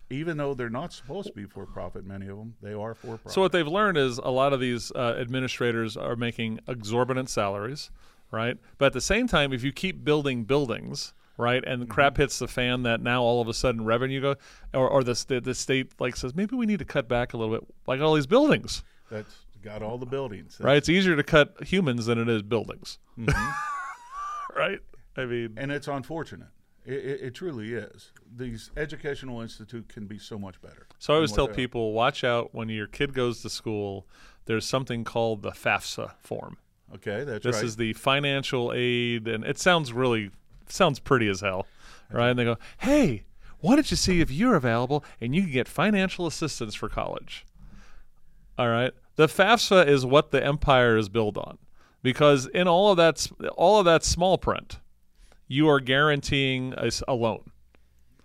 Even 0.10 0.38
though 0.38 0.54
they're 0.54 0.70
not 0.70 0.92
supposed 0.92 1.28
to 1.28 1.34
be 1.34 1.46
for-profit, 1.46 2.04
many 2.06 2.28
of 2.28 2.38
them 2.38 2.56
they 2.62 2.74
are 2.74 2.94
for-profit. 2.94 3.32
So 3.32 3.42
what 3.42 3.52
they've 3.52 3.68
learned 3.68 3.98
is 3.98 4.18
a 4.18 4.32
lot 4.32 4.52
of 4.52 4.60
these 4.60 4.92
uh, 4.92 5.16
administrators 5.20 5.96
are 5.96 6.16
making 6.16 6.60
exorbitant 6.68 7.30
salaries, 7.30 7.92
right? 8.32 8.58
But 8.78 8.88
at 8.88 8.94
the 8.94 9.02
same 9.02 9.28
time, 9.28 9.54
if 9.54 9.64
you 9.64 9.72
keep 9.72 10.04
building 10.04 10.44
buildings, 10.44 11.14
right, 11.38 11.64
and 11.66 11.84
Mm-hmm. 11.84 11.92
crap 11.92 12.18
hits 12.18 12.40
the 12.40 12.48
fan, 12.48 12.84
that 12.84 13.02
now 13.02 13.22
all 13.22 13.42
of 13.42 13.48
a 13.48 13.54
sudden 13.54 13.84
revenue 13.86 14.22
go, 14.22 14.36
or, 14.74 14.88
or 14.90 15.04
the, 15.04 15.16
st- 15.16 15.44
the 15.44 15.56
state 15.56 15.92
like 16.00 16.16
says 16.16 16.36
maybe 16.36 16.56
we 16.56 16.66
need 16.66 16.80
to 16.80 16.86
cut 16.86 17.08
back 17.08 17.34
a 17.34 17.38
little 17.38 17.54
bit, 17.56 17.68
like 17.88 18.02
all 18.02 18.14
these 18.16 18.28
buildings, 18.28 18.84
That's 19.10 19.34
got 19.64 19.82
all 19.84 19.98
the 19.98 20.06
buildings. 20.06 20.58
right? 20.60 20.78
It's 20.78 20.90
easier 20.90 21.16
to 21.16 21.24
cut 21.24 21.56
humans 21.64 22.06
than 22.08 22.18
it 22.18 22.28
is 22.30 22.42
buildings, 22.42 22.98
right? 24.56 24.80
I 25.18 25.26
mean, 25.26 25.54
and 25.58 25.72
it's 25.72 25.88
unfortunate. 25.88 26.48
It, 26.86 26.94
it, 26.94 27.22
it 27.22 27.36
truly 27.36 27.74
is. 27.74 28.12
These 28.36 28.72
educational 28.76 29.42
institute 29.42 29.88
can 29.90 30.08
be 30.08 30.18
so 30.18 30.40
much 30.40 30.60
better. 30.62 30.88
So 31.00 31.14
I 31.14 31.18
always 31.18 31.32
tell 31.32 31.46
what 31.46 31.50
they 31.56 31.62
are. 31.64 31.68
people, 31.68 31.94
watch 31.94 32.24
out 32.24 32.56
when 32.56 32.70
your 32.70 32.88
kid 32.88 33.14
goes 33.14 33.42
to 33.44 33.50
school. 33.50 34.08
There's 34.46 34.66
something 34.66 35.04
called 35.04 35.44
the 35.44 35.52
FAFSA 35.52 36.14
form. 36.20 36.58
Okay, 36.96 37.24
that's 37.24 37.44
This 37.46 37.58
right. 37.58 37.66
is 37.66 37.76
the 37.76 37.94
financial 37.94 38.74
aid, 38.76 39.28
and 39.28 39.44
it 39.46 39.60
sounds 39.60 39.94
really 39.94 40.32
sounds 40.68 41.00
pretty 41.00 41.28
as 41.28 41.42
hell, 41.42 41.68
right? 42.12 42.30
And 42.30 42.40
they 42.40 42.44
go, 42.44 42.58
"Hey, 42.80 43.24
why 43.60 43.76
don't 43.76 43.90
you 43.92 43.98
see 43.98 44.22
if 44.22 44.32
you're 44.32 44.56
available 44.56 45.04
and 45.20 45.36
you 45.36 45.44
can 45.44 45.52
get 45.52 45.68
financial 45.68 46.28
assistance 46.28 46.76
for 46.76 46.90
college?" 46.90 47.46
All 48.58 48.70
right, 48.70 48.92
the 49.16 49.28
FAFSA 49.28 49.88
is 49.88 50.06
what 50.06 50.32
the 50.32 50.44
empire 50.44 50.98
is 50.98 51.10
built 51.10 51.38
on, 51.38 51.58
because 52.04 52.48
in 52.48 52.68
all 52.68 52.92
of 52.92 52.98
that, 52.98 53.28
all 53.56 53.80
of 53.80 53.86
that 53.86 54.04
small 54.04 54.38
print, 54.38 54.80
you 55.48 55.68
are 55.68 55.80
guaranteeing 55.80 56.74
a 57.08 57.14
loan 57.14 57.52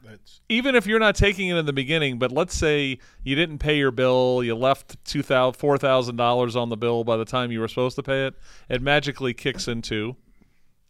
that's 0.07 0.41
even 0.49 0.75
if 0.75 0.87
you're 0.87 1.01
not 1.01 1.15
taking 1.15 1.49
it 1.49 1.57
in 1.57 1.67
the 1.67 1.73
beginning, 1.73 2.19
but 2.19 2.31
let's 2.31 2.55
say 2.55 2.99
you 3.25 3.35
didn't 3.35 3.59
pay 3.59 3.77
your 3.77 3.91
bill, 3.91 4.43
you 4.45 4.55
left 4.55 5.03
two 5.05 5.23
thousand, 5.23 5.59
four 5.59 5.77
thousand 5.79 6.17
dollars 6.17 6.55
on 6.55 6.69
the 6.69 6.77
bill 6.77 7.05
by 7.05 7.17
the 7.17 7.25
time 7.25 7.51
you 7.51 7.61
were 7.61 7.69
supposed 7.69 7.97
to 7.97 8.03
pay 8.03 8.27
it, 8.27 8.35
it 8.69 8.81
magically 8.81 9.35
kicks 9.35 9.67
into 9.67 10.17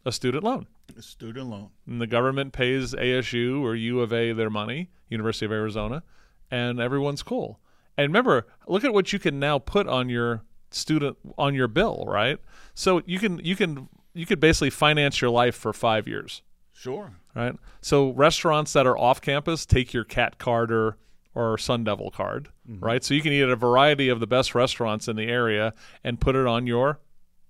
a 0.05 0.13
student 0.13 0.45
loan, 0.45 0.67
a 0.97 1.03
student 1.03 1.49
loan. 1.49 1.71
and 1.87 2.01
the 2.01 2.07
government 2.07 2.53
pays 2.53 2.95
ASU 2.95 3.61
or 3.63 3.75
U 3.75 4.01
of 4.01 4.13
A 4.13 4.33
their 4.33 4.51
money, 4.51 4.91
University 5.09 5.47
of 5.47 5.53
Arizona, 5.53 6.03
and 6.51 6.81
everyone's 6.81 7.23
cool. 7.23 7.61
And 7.97 8.09
remember, 8.09 8.47
look 8.69 8.85
at 8.85 8.93
what 8.93 9.13
you 9.13 9.19
can 9.19 9.39
now 9.39 9.59
put 9.59 9.87
on 9.89 10.09
your 10.09 10.43
student 10.71 11.17
on 11.39 11.55
your 11.55 11.69
bill, 11.69 12.05
right? 12.07 12.39
So 12.75 13.03
you 13.07 13.19
can 13.19 13.39
you 13.45 13.57
can 13.57 13.89
you 14.15 14.27
could 14.27 14.41
basically 14.41 14.71
finance 14.71 15.21
your 15.21 15.31
life 15.31 15.55
for 15.55 15.73
five 15.73 16.07
years, 16.09 16.43
Sure. 16.73 17.13
right? 17.35 17.55
So 17.81 18.11
restaurants 18.11 18.73
that 18.75 18.87
are 18.87 18.97
off 18.99 19.21
campus 19.21 19.65
take 19.67 19.93
your 19.95 20.05
Cat 20.05 20.39
card 20.39 20.71
or 20.73 20.99
or 21.35 21.59
Sun 21.59 21.85
Devil 21.85 22.11
card, 22.11 22.49
mm-hmm. 22.69 22.83
right? 22.85 23.05
So 23.05 23.13
you 23.15 23.21
can 23.23 23.33
eat 23.33 23.43
at 23.43 23.51
a 23.51 23.57
variety 23.57 24.09
of 24.09 24.21
the 24.21 24.27
best 24.27 24.55
restaurants 24.55 25.07
in 25.09 25.17
the 25.17 25.27
area 25.29 25.75
and 26.03 26.19
put 26.21 26.35
it 26.35 26.47
on 26.47 26.67
your 26.67 26.99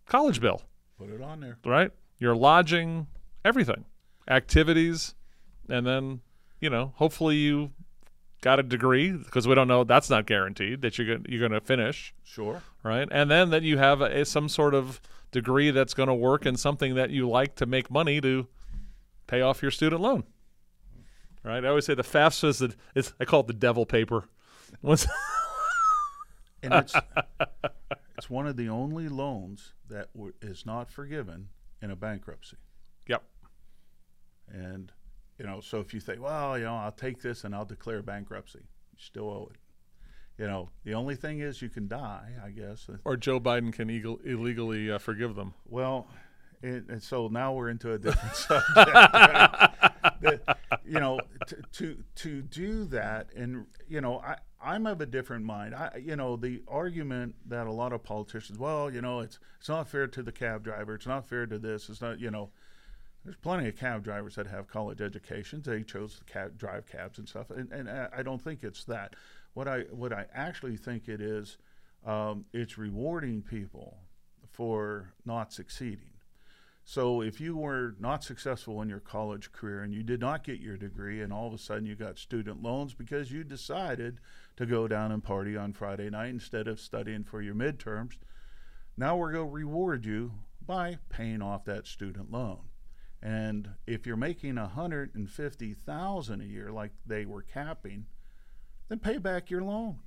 college 0.06 0.40
bill, 0.40 0.62
Put 0.98 1.10
it 1.10 1.20
on 1.22 1.38
there. 1.40 1.58
right? 1.64 1.90
Your 2.18 2.34
lodging, 2.34 3.06
everything, 3.46 3.84
activities, 4.28 5.14
and 5.68 5.86
then 5.86 6.20
you 6.60 6.70
know, 6.70 6.92
hopefully 6.96 7.36
you 7.36 7.70
got 8.42 8.58
a 8.58 8.62
degree 8.62 9.12
because 9.12 9.46
we 9.48 9.54
don't 9.54 9.68
know 9.68 9.84
that's 9.84 10.08
not 10.10 10.26
guaranteed 10.26 10.82
that 10.82 10.98
you're 10.98 11.06
gonna, 11.16 11.28
you're 11.28 11.40
going 11.48 11.52
to 11.58 11.60
finish, 11.66 12.14
Sure. 12.24 12.62
right? 12.82 13.08
And 13.10 13.30
then 13.30 13.50
that 13.50 13.62
you 13.62 13.78
have 13.78 14.00
a, 14.00 14.24
some 14.24 14.48
sort 14.48 14.74
of 14.74 15.00
degree 15.32 15.70
that's 15.70 15.94
going 15.94 16.08
to 16.08 16.14
work 16.14 16.46
in 16.46 16.56
something 16.56 16.94
that 16.94 17.10
you 17.10 17.28
like 17.28 17.54
to 17.56 17.66
make 17.66 17.90
money 17.90 18.20
to 18.22 18.46
pay 19.26 19.40
off 19.42 19.60
your 19.62 19.70
student 19.70 20.00
loan. 20.00 20.24
Right? 21.44 21.64
I 21.64 21.68
always 21.68 21.84
say 21.86 21.94
the 21.94 22.02
FAFSA 22.02 22.44
is 22.48 22.58
the 22.58 22.74
it's, 22.94 23.12
I 23.20 23.24
call 23.24 23.40
it 23.40 23.46
the 23.48 23.52
devil 23.52 23.84
paper. 23.86 24.24
Once 24.82 25.06
And 26.62 26.72
it's 26.74 26.94
it's 28.16 28.30
one 28.30 28.46
of 28.46 28.56
the 28.56 28.68
only 28.68 29.08
loans 29.08 29.74
that 29.88 30.12
w- 30.14 30.32
is 30.40 30.64
not 30.66 30.90
forgiven 30.90 31.48
in 31.82 31.90
a 31.90 31.96
bankruptcy. 31.96 32.56
And 34.52 34.92
you 35.38 35.46
know, 35.46 35.60
so 35.60 35.80
if 35.80 35.92
you 35.92 36.00
think, 36.00 36.22
well, 36.22 36.56
you 36.58 36.64
know, 36.64 36.76
I'll 36.76 36.92
take 36.92 37.20
this 37.20 37.44
and 37.44 37.54
I'll 37.54 37.64
declare 37.64 38.02
bankruptcy, 38.02 38.60
you 38.60 38.98
still 38.98 39.28
owe 39.28 39.48
it. 39.52 39.58
You 40.38 40.46
know, 40.46 40.68
the 40.84 40.94
only 40.94 41.14
thing 41.14 41.40
is 41.40 41.62
you 41.62 41.70
can 41.70 41.88
die, 41.88 42.32
I 42.44 42.50
guess. 42.50 42.88
Or 43.04 43.16
Joe 43.16 43.40
Biden 43.40 43.72
can 43.72 43.88
eagle, 43.88 44.18
illegally 44.24 44.90
uh, 44.90 44.98
forgive 44.98 45.34
them. 45.34 45.54
Well, 45.66 46.06
and, 46.62 46.88
and 46.90 47.02
so 47.02 47.28
now 47.28 47.54
we're 47.54 47.70
into 47.70 47.92
a 47.92 47.98
different 47.98 48.36
subject. 48.36 48.76
right? 48.76 49.70
That, 50.20 50.58
you 50.84 51.00
know, 51.00 51.20
to, 51.46 51.56
to 51.72 52.04
to 52.16 52.42
do 52.42 52.84
that, 52.86 53.28
and 53.34 53.66
you 53.88 54.00
know, 54.00 54.18
I 54.20 54.36
I'm 54.62 54.86
of 54.86 55.00
a 55.00 55.06
different 55.06 55.44
mind. 55.44 55.74
I 55.74 56.02
you 56.02 56.16
know 56.16 56.36
the 56.36 56.62
argument 56.68 57.34
that 57.46 57.66
a 57.66 57.72
lot 57.72 57.92
of 57.92 58.02
politicians, 58.02 58.58
well, 58.58 58.90
you 58.90 59.00
know, 59.00 59.20
it's 59.20 59.38
it's 59.58 59.68
not 59.68 59.88
fair 59.88 60.06
to 60.06 60.22
the 60.22 60.32
cab 60.32 60.64
driver. 60.64 60.94
It's 60.94 61.06
not 61.06 61.28
fair 61.28 61.46
to 61.46 61.58
this. 61.58 61.88
It's 61.88 62.00
not 62.00 62.20
you 62.20 62.30
know. 62.30 62.50
There's 63.26 63.36
plenty 63.36 63.68
of 63.68 63.74
cab 63.76 64.04
drivers 64.04 64.36
that 64.36 64.46
have 64.46 64.68
college 64.68 65.00
educations. 65.00 65.66
They 65.66 65.82
chose 65.82 66.20
to 66.20 66.24
cab, 66.32 66.56
drive 66.56 66.86
cabs 66.86 67.18
and 67.18 67.28
stuff, 67.28 67.50
and, 67.50 67.72
and 67.72 67.90
I 67.90 68.08
I 68.18 68.22
don't 68.22 68.40
think 68.40 68.62
it's 68.62 68.84
that. 68.84 69.16
What 69.54 69.66
I 69.66 69.80
what 69.90 70.12
I 70.12 70.26
actually 70.32 70.76
think 70.76 71.08
it 71.08 71.20
is, 71.20 71.58
um, 72.06 72.44
it's 72.52 72.78
rewarding 72.78 73.42
people 73.42 73.98
for 74.52 75.12
not 75.24 75.52
succeeding. 75.52 76.12
So 76.84 77.20
if 77.20 77.40
you 77.40 77.56
were 77.56 77.96
not 77.98 78.22
successful 78.22 78.80
in 78.80 78.88
your 78.88 79.00
college 79.00 79.50
career 79.50 79.82
and 79.82 79.92
you 79.92 80.04
did 80.04 80.20
not 80.20 80.44
get 80.44 80.60
your 80.60 80.76
degree, 80.76 81.20
and 81.20 81.32
all 81.32 81.48
of 81.48 81.52
a 81.52 81.58
sudden 81.58 81.84
you 81.84 81.96
got 81.96 82.18
student 82.18 82.62
loans 82.62 82.94
because 82.94 83.32
you 83.32 83.42
decided 83.42 84.20
to 84.56 84.66
go 84.66 84.86
down 84.86 85.10
and 85.10 85.24
party 85.24 85.56
on 85.56 85.72
Friday 85.72 86.10
night 86.10 86.30
instead 86.30 86.68
of 86.68 86.78
studying 86.78 87.24
for 87.24 87.42
your 87.42 87.56
midterms, 87.56 88.18
now 88.96 89.16
we're 89.16 89.32
going 89.32 89.48
to 89.48 89.52
reward 89.52 90.06
you 90.06 90.34
by 90.64 90.98
paying 91.08 91.42
off 91.42 91.64
that 91.64 91.88
student 91.88 92.30
loan. 92.30 92.58
And 93.26 93.70
if 93.88 94.06
you're 94.06 94.16
making 94.16 94.56
a 94.56 94.68
hundred 94.68 95.16
and 95.16 95.28
fifty 95.28 95.74
thousand 95.74 96.42
a 96.42 96.44
year, 96.44 96.70
like 96.70 96.92
they 97.04 97.26
were 97.26 97.42
capping, 97.42 98.06
then 98.88 99.00
pay 99.00 99.18
back 99.18 99.50
your 99.50 99.62
loan. 99.62 99.98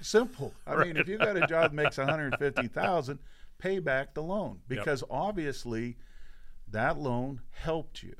Simple. 0.00 0.52
I 0.66 0.82
mean, 0.82 0.96
if 0.96 1.06
you 1.06 1.16
got 1.16 1.36
a 1.36 1.46
job 1.46 1.70
that 1.70 1.74
makes 1.74 1.96
one 1.96 2.08
hundred 2.08 2.36
fifty 2.40 2.66
thousand, 2.66 3.20
pay 3.58 3.78
back 3.78 4.14
the 4.14 4.22
loan. 4.24 4.58
Because 4.66 5.04
obviously 5.08 5.96
that 6.66 6.98
loan 6.98 7.40
helped 7.52 8.02
you. 8.02 8.16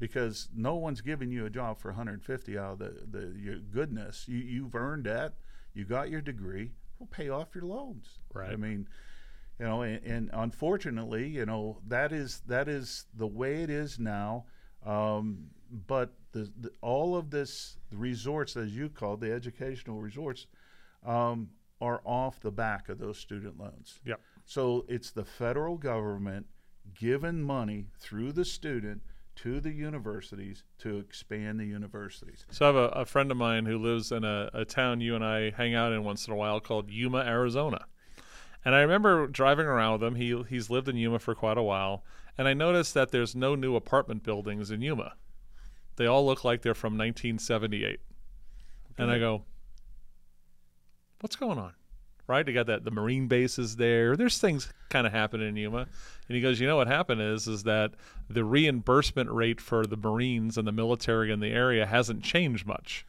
Because 0.00 0.48
no 0.52 0.74
one's 0.74 1.00
giving 1.00 1.30
you 1.30 1.46
a 1.46 1.50
job 1.50 1.78
for 1.78 1.90
150 1.90 2.58
out 2.58 2.72
of 2.72 2.78
the, 2.80 3.06
the 3.08 3.38
your 3.38 3.58
goodness. 3.58 4.24
You, 4.26 4.38
you've 4.38 4.74
earned 4.74 5.04
that. 5.04 5.34
You 5.74 5.84
got 5.84 6.10
your 6.10 6.22
degree. 6.22 6.72
Well 6.98 7.08
pay 7.08 7.28
off 7.28 7.54
your 7.54 7.66
loans. 7.66 8.18
Right. 8.34 8.50
I 8.50 8.56
mean 8.56 8.88
you 9.60 9.66
know 9.66 9.82
and, 9.82 10.02
and 10.04 10.30
unfortunately 10.32 11.28
you 11.28 11.46
know 11.46 11.78
that 11.86 12.12
is 12.12 12.42
that 12.46 12.68
is 12.68 13.04
the 13.14 13.26
way 13.26 13.62
it 13.62 13.70
is 13.70 13.98
now 13.98 14.44
um, 14.86 15.44
but 15.86 16.14
the, 16.32 16.50
the, 16.58 16.70
all 16.80 17.14
of 17.14 17.30
this 17.30 17.76
resorts 17.92 18.56
as 18.56 18.74
you 18.74 18.88
call 18.88 19.16
the 19.16 19.30
educational 19.30 20.00
resorts 20.00 20.46
um, 21.06 21.50
are 21.80 22.00
off 22.04 22.40
the 22.40 22.50
back 22.50 22.88
of 22.88 22.98
those 22.98 23.18
student 23.18 23.58
loans 23.58 24.00
Yep. 24.04 24.20
so 24.44 24.86
it's 24.88 25.10
the 25.10 25.24
federal 25.24 25.76
government 25.76 26.46
giving 26.94 27.42
money 27.42 27.86
through 27.98 28.32
the 28.32 28.44
student 28.44 29.02
to 29.36 29.60
the 29.60 29.70
universities 29.70 30.64
to 30.78 30.98
expand 30.98 31.58
the 31.58 31.64
universities. 31.64 32.44
So 32.50 32.66
I 32.66 32.68
have 32.68 32.76
a, 32.76 32.88
a 32.88 33.04
friend 33.06 33.30
of 33.30 33.38
mine 33.38 33.64
who 33.64 33.78
lives 33.78 34.12
in 34.12 34.22
a, 34.22 34.50
a 34.52 34.64
town 34.66 35.00
you 35.00 35.14
and 35.14 35.24
I 35.24 35.50
hang 35.50 35.74
out 35.74 35.92
in 35.92 36.04
once 36.04 36.26
in 36.26 36.32
a 36.34 36.36
while 36.36 36.60
called 36.60 36.90
Yuma, 36.90 37.20
Arizona. 37.20 37.86
And 38.64 38.74
I 38.74 38.80
remember 38.80 39.26
driving 39.26 39.66
around 39.66 40.00
with 40.00 40.02
him. 40.02 40.14
He 40.16 40.42
he's 40.48 40.70
lived 40.70 40.88
in 40.88 40.96
Yuma 40.96 41.18
for 41.18 41.34
quite 41.34 41.56
a 41.56 41.62
while, 41.62 42.04
and 42.36 42.46
I 42.46 42.54
noticed 42.54 42.94
that 42.94 43.10
there's 43.10 43.34
no 43.34 43.54
new 43.54 43.74
apartment 43.74 44.22
buildings 44.22 44.70
in 44.70 44.82
Yuma. 44.82 45.14
They 45.96 46.06
all 46.06 46.24
look 46.24 46.44
like 46.44 46.62
they're 46.62 46.74
from 46.74 46.96
1978. 46.96 48.00
And 48.98 49.10
I 49.10 49.18
go, 49.18 49.44
"What's 51.20 51.36
going 51.36 51.58
on?" 51.58 51.72
Right? 52.26 52.44
They 52.44 52.52
got 52.52 52.66
that 52.66 52.84
the 52.84 52.90
Marine 52.90 53.28
bases 53.28 53.76
there. 53.76 54.14
There's 54.14 54.38
things 54.38 54.72
kind 54.90 55.06
of 55.06 55.12
happening 55.12 55.48
in 55.48 55.56
Yuma. 55.56 55.88
And 56.28 56.36
he 56.36 56.40
goes, 56.40 56.60
"You 56.60 56.66
know 56.66 56.76
what 56.76 56.86
happened 56.86 57.22
is 57.22 57.48
is 57.48 57.62
that 57.62 57.94
the 58.28 58.44
reimbursement 58.44 59.30
rate 59.30 59.60
for 59.60 59.86
the 59.86 59.96
Marines 59.96 60.58
and 60.58 60.68
the 60.68 60.72
military 60.72 61.32
in 61.32 61.40
the 61.40 61.50
area 61.50 61.86
hasn't 61.86 62.22
changed 62.22 62.66
much." 62.66 63.06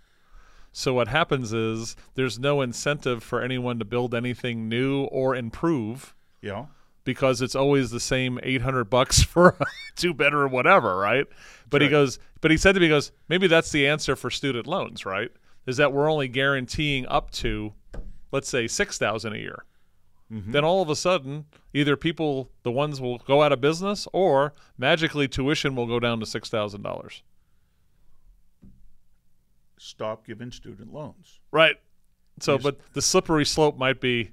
So 0.71 0.93
what 0.93 1.07
happens 1.09 1.53
is 1.53 1.95
there's 2.15 2.39
no 2.39 2.61
incentive 2.61 3.23
for 3.23 3.41
anyone 3.41 3.79
to 3.79 3.85
build 3.85 4.15
anything 4.15 4.69
new 4.69 5.03
or 5.03 5.35
improve 5.35 6.15
know? 6.41 6.69
because 7.03 7.41
it's 7.41 7.55
always 7.55 7.91
the 7.91 7.99
same 7.99 8.39
800 8.41 8.85
bucks 8.85 9.21
for 9.23 9.55
a 9.59 9.65
two 9.95 10.13
bedroom 10.13 10.51
whatever, 10.51 10.97
right? 10.97 11.25
But 11.69 11.81
he 11.81 11.87
goes, 11.87 12.19
but 12.41 12.51
he 12.51 12.57
said 12.57 12.73
to 12.73 12.79
me, 12.79 12.87
he 12.87 12.89
goes, 12.89 13.11
maybe 13.29 13.47
that's 13.47 13.71
the 13.71 13.87
answer 13.87 14.15
for 14.15 14.29
student 14.29 14.67
loans, 14.67 15.05
right? 15.05 15.31
Is 15.65 15.77
that 15.77 15.93
we're 15.93 16.09
only 16.09 16.27
guaranteeing 16.27 17.05
up 17.07 17.31
to, 17.31 17.73
let's 18.31 18.49
say, 18.49 18.67
6,000 18.67 19.33
a 19.33 19.37
year. 19.37 19.63
Mm-hmm. 20.31 20.51
Then 20.51 20.63
all 20.63 20.81
of 20.81 20.89
a 20.89 20.95
sudden, 20.95 21.45
either 21.73 21.97
people, 21.97 22.49
the 22.63 22.71
ones 22.71 23.01
will 23.01 23.17
go 23.19 23.43
out 23.43 23.51
of 23.51 23.59
business, 23.59 24.07
or 24.13 24.53
magically 24.77 25.27
tuition 25.27 25.75
will 25.75 25.87
go 25.87 25.99
down 25.99 26.19
to 26.21 26.25
six 26.25 26.49
thousand 26.49 26.83
dollars. 26.83 27.21
Stop 29.83 30.27
giving 30.27 30.51
student 30.51 30.93
loans. 30.93 31.39
Right. 31.51 31.75
So, 32.39 32.59
but 32.59 32.79
the 32.93 33.01
slippery 33.01 33.45
slope 33.45 33.79
might 33.79 33.99
be 33.99 34.29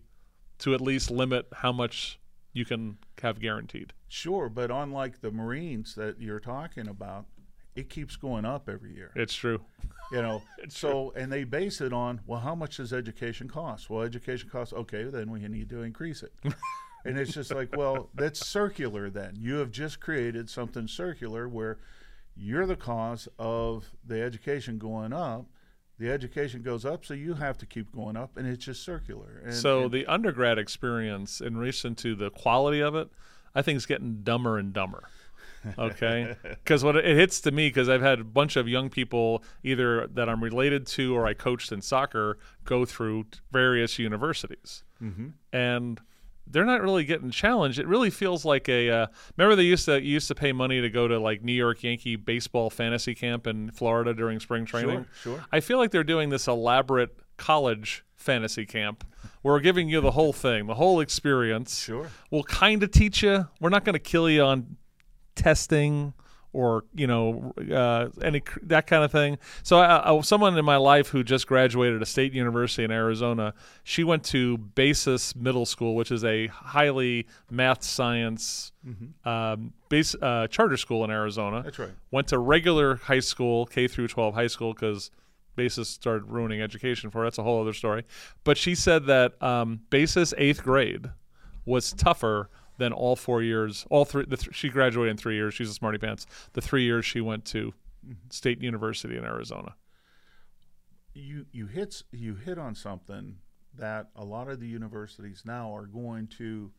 to 0.58 0.74
at 0.74 0.80
least 0.82 1.11
limit 1.11 1.46
how 1.52 1.72
much 1.72 2.20
you 2.52 2.66
can 2.66 2.98
have 3.22 3.40
guaranteed. 3.40 3.94
Sure, 4.08 4.50
but 4.50 4.70
unlike 4.70 5.22
the 5.22 5.30
Marines 5.30 5.94
that 5.94 6.20
you're 6.20 6.38
talking 6.38 6.87
about, 6.87 7.24
it 7.74 7.88
keeps 7.88 8.14
going 8.14 8.44
up 8.44 8.68
every 8.68 8.94
year. 8.94 9.11
It's 9.14 9.34
true. 9.34 9.62
You 10.12 10.20
know, 10.20 10.42
so 10.68 11.14
and 11.16 11.32
they 11.32 11.44
base 11.44 11.80
it 11.80 11.94
on 11.94 12.20
well, 12.26 12.40
how 12.40 12.54
much 12.54 12.76
does 12.76 12.92
education 12.92 13.48
cost? 13.48 13.88
Well, 13.88 14.02
education 14.02 14.50
costs 14.50 14.74
okay, 14.74 15.04
then 15.04 15.30
we 15.30 15.40
need 15.40 15.70
to 15.70 15.82
increase 15.82 16.22
it. 16.22 16.32
and 17.06 17.18
it's 17.18 17.32
just 17.32 17.54
like, 17.54 17.74
well, 17.74 18.11
that's 18.14 18.46
circular. 18.46 19.08
Then 19.08 19.34
you 19.38 19.54
have 19.54 19.70
just 19.70 19.98
created 19.98 20.50
something 20.50 20.87
circular 20.88 21.48
where 21.48 21.78
you're 22.38 22.66
the 22.66 22.77
cause 22.77 23.29
of 23.38 23.85
the 24.07 24.22
education 24.22 24.79
going 24.79 25.12
up. 25.12 25.46
The 25.98 26.11
education 26.11 26.62
goes 26.62 26.85
up, 26.85 27.05
so 27.05 27.12
you 27.14 27.35
have 27.35 27.59
to 27.59 27.66
keep 27.66 27.90
going 27.92 28.16
up, 28.16 28.37
and 28.37 28.46
it's 28.46 28.64
just 28.64 28.85
circular. 28.85 29.42
And, 29.44 29.53
so 29.53 29.83
and- 29.85 29.92
the 29.92 30.07
undergrad 30.07 30.57
experience, 30.59 31.40
in 31.40 31.57
relation 31.57 31.94
to 31.96 32.14
the 32.14 32.31
quality 32.31 32.81
of 32.81 32.94
it, 32.94 33.09
I 33.55 33.62
think 33.62 33.77
is 33.79 33.87
getting 33.87 34.22
dumber 34.22 34.59
and 34.59 34.72
dumber. 34.72 35.09
Okay, 35.77 36.37
because 36.42 36.85
what 36.85 36.94
it 36.94 37.05
hits 37.05 37.40
to 37.40 37.51
me, 37.51 37.68
because 37.68 37.88
I've 37.88 38.01
had 38.01 38.20
a 38.20 38.24
bunch 38.24 38.55
of 38.55 38.68
young 38.68 38.88
people 38.90 39.42
either 39.64 40.07
that 40.07 40.29
I'm 40.29 40.42
related 40.42 40.87
to 40.87 41.16
or 41.16 41.27
I 41.27 41.35
coached 41.35 41.72
in 41.72 41.83
soccer 41.83 42.38
go 42.64 42.85
through 42.85 43.27
various 43.51 43.98
universities, 43.98 44.85
Mm-hmm. 45.03 45.29
and 45.53 46.01
they're 46.50 46.64
not 46.64 46.82
really 46.82 47.04
getting 47.04 47.30
challenged. 47.30 47.78
It 47.78 47.87
really 47.87 48.11
feels 48.11 48.44
like 48.44 48.68
a. 48.68 48.90
Uh, 48.90 49.06
remember 49.37 49.56
they 49.56 49.62
used 49.64 49.84
to 49.87 50.00
you 50.00 50.12
used 50.12 50.28
to 50.28 50.34
pay 50.34 50.52
money 50.52 50.80
to 50.80 50.90
go 50.90 51.08
to 51.08 51.18
like 51.18 51.42
New 51.42 51.52
York 51.52 51.82
Yankee 51.82 52.16
baseball 52.16 52.70
fantasy 52.70 53.14
camp 53.14 53.46
in 53.46 53.70
Florida 53.70 54.14
during 54.14 54.40
spring 54.40 54.64
training. 54.64 55.06
Sure, 55.20 55.37
sure. 55.37 55.44
I 55.52 55.61
feel 55.61 55.78
like 55.78 55.90
they're 55.90 56.04
doing 56.04 56.30
this 56.30 56.46
elaborate 56.48 57.16
college 57.37 58.04
fantasy 58.16 58.66
camp. 58.66 59.04
where 59.42 59.54
We're 59.54 59.61
giving 59.61 59.88
you 59.88 60.00
the 60.00 60.11
whole 60.11 60.32
thing, 60.32 60.66
the 60.66 60.74
whole 60.74 61.00
experience. 61.00 61.78
Sure. 61.78 62.11
We'll 62.30 62.42
kind 62.42 62.82
of 62.82 62.90
teach 62.90 63.22
you. 63.22 63.48
We're 63.61 63.70
not 63.70 63.84
going 63.84 63.94
to 63.94 64.00
kill 64.00 64.28
you 64.28 64.42
on 64.42 64.76
testing 65.34 66.12
or 66.58 66.82
you 66.92 67.06
know 67.06 67.52
uh, 67.72 68.08
any 68.20 68.42
that 68.64 68.88
kind 68.88 69.04
of 69.04 69.12
thing. 69.12 69.38
So 69.62 69.78
I, 69.78 70.12
I, 70.12 70.20
someone 70.22 70.58
in 70.58 70.64
my 70.64 70.76
life 70.76 71.06
who 71.06 71.22
just 71.22 71.46
graduated 71.46 72.02
a 72.02 72.06
state 72.06 72.32
university 72.32 72.82
in 72.82 72.90
Arizona, 72.90 73.54
she 73.84 74.02
went 74.02 74.24
to 74.24 74.58
Basis 74.58 75.36
Middle 75.36 75.66
School, 75.66 75.94
which 75.94 76.10
is 76.10 76.24
a 76.24 76.48
highly 76.48 77.28
math 77.48 77.84
science 77.84 78.72
um, 79.24 79.72
base 79.88 80.16
uh, 80.20 80.48
charter 80.48 80.76
school 80.76 81.04
in 81.04 81.12
Arizona. 81.12 81.62
That's 81.62 81.78
right. 81.78 81.90
Went 82.10 82.26
to 82.28 82.38
regular 82.38 82.96
high 82.96 83.20
school, 83.20 83.64
K 83.66 83.86
through 83.86 84.08
12 84.08 84.34
high 84.34 84.48
school, 84.48 84.74
because 84.74 85.12
Basis 85.54 85.88
started 85.88 86.24
ruining 86.24 86.60
education 86.60 87.10
for 87.10 87.18
her. 87.18 87.24
That's 87.24 87.38
a 87.38 87.44
whole 87.44 87.60
other 87.60 87.72
story. 87.72 88.02
But 88.42 88.58
she 88.58 88.74
said 88.74 89.06
that 89.06 89.40
um, 89.40 89.82
Basis 89.90 90.34
eighth 90.36 90.64
grade 90.64 91.10
was 91.64 91.92
tougher 91.92 92.50
than 92.78 92.92
all 92.92 93.14
four 93.16 93.42
years. 93.42 93.86
All 93.90 94.04
three. 94.04 94.24
The 94.26 94.36
th- 94.36 94.54
she 94.54 94.68
graduated 94.70 95.10
in 95.12 95.16
three 95.18 95.34
years. 95.34 95.54
She's 95.54 95.68
a 95.68 95.74
smarty 95.74 95.98
pants. 95.98 96.26
The 96.54 96.60
three 96.62 96.84
years 96.84 97.04
she 97.04 97.20
went 97.20 97.44
to 97.46 97.74
mm-hmm. 98.04 98.12
State 98.30 98.62
University 98.62 99.16
in 99.16 99.24
Arizona. 99.24 99.74
you 101.14 101.46
you 101.52 101.66
hit 101.66 102.02
you 102.12 102.34
hit 102.34 102.58
on 102.58 102.74
something 102.74 103.36
that 103.74 104.08
a 104.16 104.24
lot 104.24 104.48
of 104.48 104.60
the 104.60 104.66
universities 104.66 105.42
now 105.44 105.74
are 105.74 105.86
going 105.86 106.26
to 106.26 106.70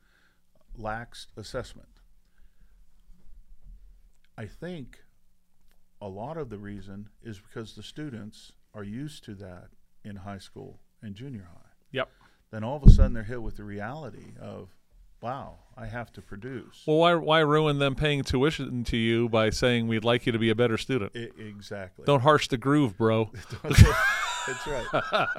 lax 0.76 1.28
assessment. 1.38 1.90
I 4.38 4.46
think 4.46 5.00
a 6.02 6.08
lot 6.08 6.38
of 6.38 6.50
the 6.50 6.58
reason 6.58 7.10
is 7.22 7.40
because 7.40 7.76
the 7.76 7.84
students 7.84 8.54
are 8.74 8.84
used 8.84 9.24
to 9.26 9.36
that 9.36 9.68
in 10.04 10.16
high 10.18 10.38
school 10.38 10.80
and 11.02 11.16
junior 11.16 11.50
high. 11.54 11.72
Yep. 11.92 12.10
Then 12.52 12.64
all 12.64 12.78
of 12.78 12.84
a 12.84 12.90
sudden 12.90 13.14
they're 13.14 13.24
hit 13.24 13.42
with 13.42 13.58
the 13.58 13.64
reality 13.64 14.34
of, 14.40 14.70
wow, 15.22 15.56
I 15.78 15.86
have 15.86 16.12
to 16.14 16.22
produce. 16.22 16.84
Well, 16.86 16.98
why 16.98 17.14
why 17.16 17.40
ruin 17.40 17.80
them 17.80 17.96
paying 17.96 18.24
tuition 18.24 18.84
to 18.86 18.98
you 18.98 19.30
by 19.30 19.50
saying 19.50 19.88
we'd 19.88 20.04
like 20.04 20.26
you 20.26 20.32
to 20.32 20.40
be 20.40 20.50
a 20.50 20.56
better 20.56 20.78
student? 20.78 21.12
I- 21.16 21.30
exactly. 21.42 22.06
Don't 22.06 22.22
harsh 22.22 22.48
the 22.48 22.58
groove, 22.58 22.98
bro. 22.98 23.32
That's 23.64 24.66
right. 24.68 24.86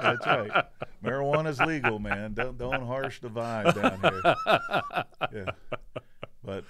That's 0.01 0.25
right. 0.25 0.65
Marijuana's 1.03 1.59
legal, 1.59 1.99
man. 1.99 2.33
Don't 2.33 2.57
don't 2.57 2.85
harsh 2.85 3.19
the 3.19 3.29
vibe 3.29 3.73
down 3.75 3.99
here. 4.01 5.03
Yeah. 5.45 5.51
But 6.43 6.65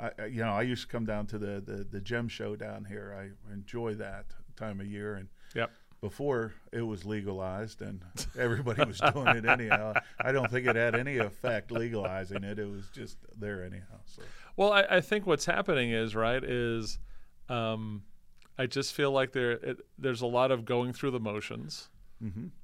I, 0.00 0.26
you 0.26 0.42
know, 0.42 0.52
I 0.52 0.62
used 0.62 0.82
to 0.82 0.88
come 0.88 1.04
down 1.04 1.26
to 1.28 1.38
the, 1.38 1.60
the 1.64 1.86
the 1.90 2.00
gem 2.00 2.28
show 2.28 2.56
down 2.56 2.84
here. 2.84 3.14
I 3.18 3.52
enjoy 3.52 3.94
that 3.94 4.26
time 4.56 4.80
of 4.80 4.86
year, 4.86 5.14
and 5.16 5.28
Yep. 5.54 5.70
Before 6.04 6.52
it 6.70 6.82
was 6.82 7.06
legalized 7.06 7.80
and 7.80 8.02
everybody 8.38 8.84
was 8.84 9.00
doing 9.14 9.28
it 9.28 9.46
anyhow. 9.46 9.94
I 10.20 10.32
don't 10.32 10.50
think 10.50 10.66
it 10.66 10.76
had 10.76 10.94
any 10.94 11.16
effect 11.16 11.70
legalizing 11.70 12.44
it. 12.44 12.58
It 12.58 12.70
was 12.70 12.84
just 12.92 13.16
there 13.38 13.64
anyhow. 13.64 14.00
So 14.04 14.20
Well, 14.54 14.70
I, 14.70 14.82
I 14.90 15.00
think 15.00 15.26
what's 15.26 15.46
happening 15.46 15.92
is 15.92 16.14
right 16.14 16.44
is, 16.44 16.98
um, 17.48 18.02
I 18.58 18.66
just 18.66 18.92
feel 18.92 19.12
like 19.12 19.32
there 19.32 19.52
it, 19.52 19.78
there's 19.98 20.20
a 20.20 20.26
lot 20.26 20.50
of 20.50 20.66
going 20.66 20.92
through 20.92 21.12
the 21.12 21.20
motions 21.20 21.88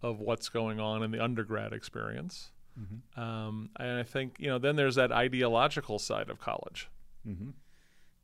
of 0.02 0.20
what's 0.20 0.48
going 0.50 0.78
on 0.78 1.02
in 1.02 1.10
the 1.10 1.22
undergrad 1.22 1.72
experience, 1.72 2.50
um, 3.16 3.70
and 3.78 3.98
I 3.98 4.02
think 4.04 4.36
you 4.38 4.48
know 4.48 4.58
then 4.58 4.76
there's 4.76 4.96
that 4.96 5.12
ideological 5.12 5.98
side 5.98 6.28
of 6.30 6.38
college, 6.40 6.88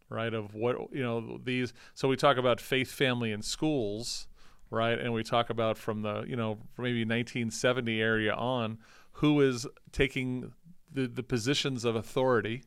right? 0.08 0.32
Of 0.32 0.54
what 0.54 0.76
you 0.92 1.02
know 1.02 1.38
these. 1.42 1.72
So 1.94 2.06
we 2.08 2.16
talk 2.16 2.36
about 2.36 2.60
faith, 2.60 2.90
family, 2.90 3.32
and 3.32 3.44
schools, 3.44 4.28
right? 4.70 4.98
And 4.98 5.12
we 5.12 5.22
talk 5.22 5.50
about 5.50 5.78
from 5.78 6.02
the 6.02 6.24
you 6.26 6.36
know 6.36 6.58
maybe 6.78 7.00
1970 7.00 8.00
area 8.00 8.34
on 8.34 8.78
who 9.12 9.40
is 9.40 9.66
taking 9.92 10.52
the 10.92 11.06
the 11.06 11.22
positions 11.22 11.84
of 11.84 11.96
authority 11.96 12.62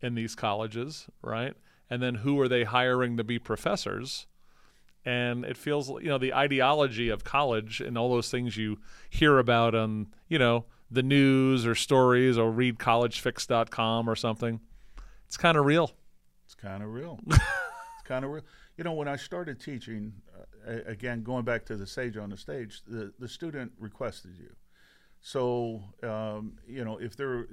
in 0.00 0.14
these 0.14 0.34
colleges, 0.34 1.06
right? 1.22 1.54
And 1.88 2.02
then 2.02 2.16
who 2.16 2.40
are 2.40 2.48
they 2.48 2.64
hiring 2.64 3.16
to 3.16 3.24
be 3.24 3.38
professors? 3.38 4.26
And 5.04 5.44
it 5.44 5.56
feels, 5.56 5.88
you 5.88 6.08
know, 6.08 6.18
the 6.18 6.32
ideology 6.32 7.08
of 7.08 7.24
college 7.24 7.80
and 7.80 7.98
all 7.98 8.08
those 8.08 8.30
things 8.30 8.56
you 8.56 8.78
hear 9.10 9.38
about 9.38 9.74
on, 9.74 10.08
you 10.28 10.38
know, 10.38 10.64
the 10.90 11.02
news 11.02 11.66
or 11.66 11.74
stories 11.74 12.38
or 12.38 12.50
read 12.50 12.78
collegefix.com 12.78 14.08
or 14.08 14.14
something. 14.14 14.60
It's 15.26 15.36
kind 15.36 15.56
of 15.56 15.64
real. 15.64 15.92
It's 16.44 16.54
kind 16.54 16.82
of 16.82 16.92
real. 16.92 17.18
it's 17.26 17.42
kind 18.04 18.24
of 18.24 18.30
real. 18.30 18.44
You 18.76 18.84
know, 18.84 18.92
when 18.92 19.08
I 19.08 19.16
started 19.16 19.60
teaching, 19.60 20.12
uh, 20.34 20.44
again, 20.66 21.22
going 21.22 21.44
back 21.44 21.64
to 21.66 21.76
the 21.76 21.86
sage 21.86 22.16
on 22.16 22.30
the 22.30 22.36
stage, 22.36 22.82
the, 22.86 23.12
the 23.18 23.28
student 23.28 23.72
requested 23.78 24.32
you. 24.38 24.50
So, 25.20 25.82
um, 26.02 26.58
you 26.66 26.84
know, 26.84 26.98
if 26.98 27.16
they're, 27.16 27.46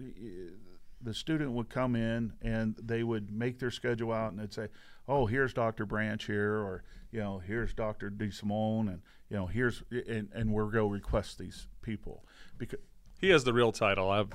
the 1.02 1.14
student 1.14 1.52
would 1.52 1.70
come 1.70 1.96
in 1.96 2.34
and 2.42 2.76
they 2.82 3.04
would 3.04 3.32
make 3.32 3.60
their 3.60 3.72
schedule 3.72 4.12
out 4.12 4.32
and 4.32 4.40
they'd 4.40 4.54
say, 4.54 4.68
oh, 5.08 5.26
here's 5.26 5.54
Dr. 5.54 5.86
Branch 5.86 6.24
here, 6.26 6.56
or, 6.56 6.84
you 7.12 7.20
know, 7.20 7.40
here's 7.40 7.74
Dr. 7.74 8.12
DeSimone, 8.12 8.90
and, 8.90 9.02
you 9.30 9.38
know, 9.38 9.46
here's, 9.46 9.84
and, 9.92 10.30
and 10.34 10.52
we're 10.52 10.66
going 10.66 10.88
to 10.88 10.94
request 10.94 11.38
these 11.38 11.68
people. 11.82 12.24
Because, 12.58 12.80
He 13.20 13.30
has 13.30 13.44
the 13.44 13.54
real 13.54 13.72
title. 13.72 14.10
I've, 14.10 14.30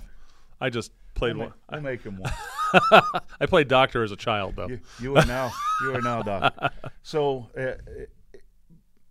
I 0.60 0.70
just 0.70 0.92
played 1.14 1.36
one. 1.36 1.52
we'll 1.70 1.80
make 1.80 2.02
him 2.02 2.18
one. 2.18 2.32
I 3.40 3.46
played 3.46 3.68
doctor 3.68 4.02
as 4.02 4.12
a 4.12 4.16
child, 4.16 4.56
though. 4.56 4.68
you, 4.68 4.80
you 5.00 5.16
are 5.16 5.26
now 5.26 5.52
you 5.82 5.94
are 5.94 6.00
now 6.00 6.22
doctor. 6.22 6.70
So, 7.02 7.48
uh, 7.56 7.72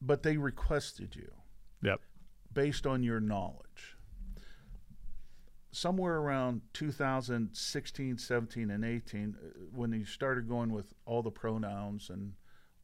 but 0.06 0.22
they 0.24 0.38
requested 0.38 1.16
you 1.16 1.32
Yep. 1.82 2.02
based 2.54 2.86
on 2.86 3.04
your 3.04 3.20
knowledge. 3.20 3.98
Somewhere 5.72 6.18
around 6.18 6.62
2016, 6.74 8.18
17, 8.20 8.70
and 8.70 8.86
18, 8.86 9.36
uh, 9.36 9.48
when 9.72 9.92
you 9.92 10.06
started 10.06 10.48
going 10.48 10.72
with 10.72 10.94
all 11.06 11.24
the 11.24 11.32
pronouns 11.32 12.10
and 12.12 12.34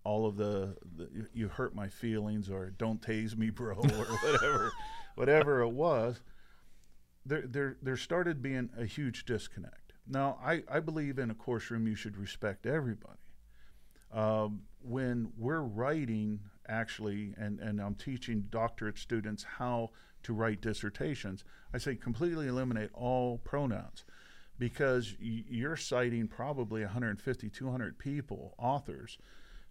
all 0.03 0.25
of 0.25 0.37
the, 0.37 0.75
the 0.95 1.07
you- 1.13 1.27
you 1.33 1.47
hurt 1.49 1.75
my 1.75 1.87
feelings 1.87 2.49
or 2.49 2.71
don't 2.71 3.01
tase 3.01 3.37
me, 3.37 3.49
bro, 3.51 3.75
or 3.75 3.83
whatever, 4.23 4.71
whatever 5.15 5.61
it 5.61 5.69
was, 5.69 6.19
there, 7.25 7.45
there, 7.45 7.77
there 7.83 7.97
started 7.97 8.41
being 8.41 8.69
a 8.75 8.85
huge 8.85 9.25
disconnect. 9.25 9.93
Now, 10.07 10.39
I, 10.43 10.63
I 10.71 10.79
believe 10.79 11.19
in 11.19 11.29
a 11.29 11.35
course 11.35 11.69
room 11.69 11.85
you 11.85 11.93
should 11.95 12.17
respect 12.17 12.65
everybody. 12.65 13.19
Um, 14.11 14.61
when 14.81 15.31
we're 15.37 15.61
writing, 15.61 16.39
actually, 16.69 17.33
and, 17.37 17.59
and 17.59 17.81
I'm 17.81 17.95
teaching 17.95 18.45
doctorate 18.49 18.97
students 18.97 19.43
how 19.43 19.89
to 20.23 20.33
write 20.33 20.61
dissertations, 20.61 21.43
I 21.73 21.77
say 21.77 21.95
completely 21.95 22.47
eliminate 22.47 22.89
all 22.93 23.39
pronouns 23.39 24.03
because 24.57 25.15
you're 25.19 25.77
citing 25.77 26.27
probably 26.27 26.81
150, 26.81 27.49
200 27.49 27.97
people, 27.97 28.53
authors. 28.57 29.17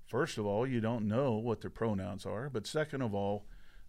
First 0.07 0.39
of 0.39 0.47
all, 0.47 0.67
you 0.67 0.81
don't 0.81 1.07
know 1.07 1.35
what 1.35 1.61
their 1.61 1.71
pronouns 1.71 2.25
are, 2.25 2.49
but 2.49 2.67
second 2.67 3.03
of 3.03 3.15
all, 3.15 3.45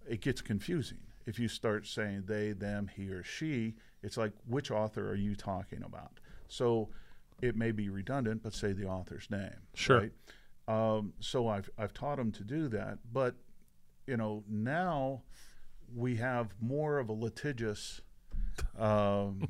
it 0.08 0.20
gets 0.20 0.42
confusing. 0.42 1.00
If 1.26 1.40
you 1.40 1.48
start 1.48 1.88
saying 1.88 2.24
they, 2.28 2.52
them, 2.52 2.90
he, 2.94 3.10
or 3.10 3.24
she, 3.24 3.76
it's 4.04 4.18
like 4.18 4.34
which 4.48 4.72
author 4.72 5.10
are 5.10 5.16
you 5.16 5.36
talking 5.36 5.84
about? 5.84 6.20
So 6.50 6.90
it 7.42 7.56
may 7.56 7.72
be 7.72 7.90
redundant, 7.90 8.44
but 8.44 8.54
say 8.54 8.74
the 8.74 8.88
author's 8.88 9.30
name. 9.30 9.56
Sure. 9.74 10.02
Right? 10.02 10.12
Um, 10.70 11.14
so 11.20 11.48
I've 11.48 11.68
I've 11.80 11.94
taught 11.94 12.18
them 12.18 12.32
to 12.34 12.44
do 12.44 12.70
that, 12.70 13.00
but 13.12 13.36
you 14.06 14.18
know 14.18 14.44
now 14.48 15.24
we 15.96 16.16
have 16.18 16.54
more 16.62 17.00
of 17.00 17.10
a 17.10 17.14
litigious, 17.14 18.02
um, 18.78 19.50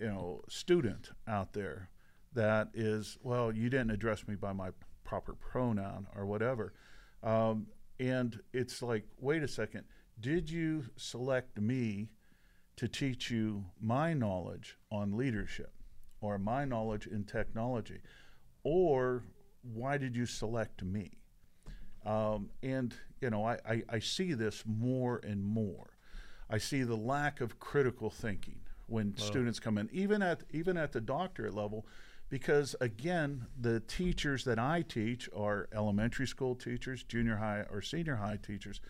you 0.00 0.08
know, 0.08 0.42
student 0.48 1.12
out 1.28 1.52
there 1.52 1.88
that 2.32 2.68
is 2.74 3.16
well, 3.22 3.54
you 3.54 3.70
didn't 3.70 3.92
address 3.92 4.26
me 4.26 4.34
by 4.34 4.52
my 4.52 4.70
proper 5.04 5.34
pronoun 5.34 6.08
or 6.16 6.26
whatever, 6.26 6.74
um, 7.22 7.68
and 8.00 8.40
it's 8.52 8.82
like, 8.82 9.04
wait 9.20 9.44
a 9.44 9.48
second, 9.48 9.84
did 10.18 10.50
you 10.50 10.84
select 10.96 11.60
me 11.60 12.08
to 12.74 12.88
teach 12.88 13.30
you 13.30 13.64
my 13.80 14.14
knowledge 14.14 14.78
on 14.90 15.16
leadership 15.16 15.72
or 16.20 16.38
my 16.38 16.64
knowledge 16.64 17.06
in 17.06 17.22
technology, 17.22 18.00
or 18.64 19.22
why 19.62 19.98
did 19.98 20.16
you 20.16 20.26
select 20.26 20.82
me? 20.82 21.10
Um, 22.04 22.50
and 22.62 22.94
you 23.20 23.30
know, 23.30 23.44
I, 23.44 23.58
I, 23.68 23.82
I 23.88 23.98
see 23.98 24.32
this 24.32 24.64
more 24.66 25.20
and 25.22 25.44
more. 25.44 25.90
I 26.48 26.58
see 26.58 26.82
the 26.82 26.96
lack 26.96 27.40
of 27.40 27.58
critical 27.60 28.10
thinking 28.10 28.60
when 28.86 29.16
students 29.16 29.60
come 29.60 29.78
in, 29.78 29.88
even 29.92 30.20
at 30.20 30.42
even 30.50 30.76
at 30.76 30.92
the 30.92 31.00
doctorate 31.00 31.54
level, 31.54 31.86
because 32.28 32.74
again, 32.80 33.46
the 33.60 33.80
teachers 33.80 34.44
that 34.44 34.58
I 34.58 34.82
teach 34.82 35.28
are 35.36 35.68
elementary 35.72 36.26
school 36.26 36.54
teachers, 36.56 37.02
junior 37.04 37.36
high 37.36 37.64
or 37.70 37.82
senior 37.82 38.16
high 38.16 38.38
teachers, 38.42 38.80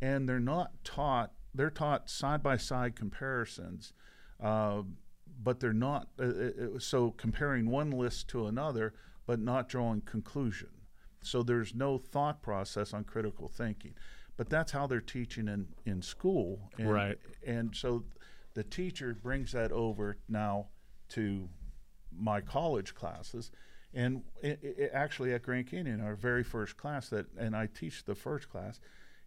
and 0.00 0.28
they're 0.28 0.38
not 0.38 0.72
taught. 0.84 1.32
They're 1.52 1.70
taught 1.70 2.08
side 2.08 2.44
by 2.44 2.58
side 2.58 2.94
comparisons, 2.94 3.92
uh, 4.40 4.82
but 5.42 5.58
they're 5.58 5.72
not. 5.72 6.08
Uh, 6.18 6.24
uh, 6.24 6.78
so 6.78 7.10
comparing 7.10 7.68
one 7.68 7.90
list 7.90 8.28
to 8.28 8.46
another, 8.46 8.94
but 9.26 9.40
not 9.40 9.68
drawing 9.68 10.00
conclusion. 10.02 10.68
So 11.22 11.42
there's 11.42 11.74
no 11.74 11.98
thought 11.98 12.42
process 12.42 12.94
on 12.94 13.04
critical 13.04 13.48
thinking. 13.48 13.94
But 14.36 14.48
that's 14.48 14.72
how 14.72 14.86
they're 14.86 15.00
teaching 15.00 15.48
in, 15.48 15.66
in 15.84 16.00
school. 16.00 16.70
And, 16.78 16.90
Right. 16.90 17.18
And 17.46 17.76
so 17.76 18.04
the 18.54 18.64
teacher 18.64 19.14
brings 19.14 19.52
that 19.52 19.70
over 19.70 20.16
now 20.28 20.68
to 21.10 21.48
my 22.10 22.40
college 22.40 22.94
classes. 22.94 23.50
And 23.92 24.22
i 24.42 24.56
i 24.62 24.88
actually, 24.92 25.34
at 25.34 25.42
Grand 25.42 25.66
Canyon, 25.66 26.00
our 26.00 26.14
very 26.14 26.42
first 26.42 26.76
class 26.76 27.08
that, 27.10 27.26
and 27.36 27.54
I 27.54 27.66
teach 27.66 28.04
the 28.04 28.14
first 28.14 28.48
class, 28.48 28.80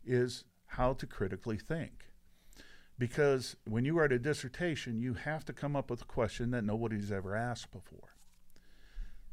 is 0.06 0.46
how 0.66 0.94
to 0.94 1.06
critically 1.06 1.58
think. 1.58 2.06
Because 2.98 3.56
when 3.66 3.86
you 3.86 3.94
write 3.94 4.12
a 4.12 4.20
dissertation, 4.20 5.00
you 5.00 5.14
have 5.14 5.44
to 5.46 5.54
come 5.54 5.76
up 5.76 5.90
with 5.90 6.02
a 6.04 6.06
question 6.06 6.52
that 6.52 6.64
nobody's 6.64 7.12
ever 7.12 7.36
asked 7.36 7.72
before. 7.72 8.16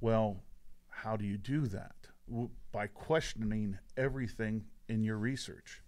Well, 0.00 0.42
how 1.02 1.16
do 1.16 1.24
you 1.24 1.36
do 1.36 1.66
that? 1.66 1.94
W- 2.28 2.50
by 2.72 2.86
questioning 2.86 3.78
everything 3.96 4.64
in 4.88 5.02
your 5.02 5.16
research. 5.16 5.82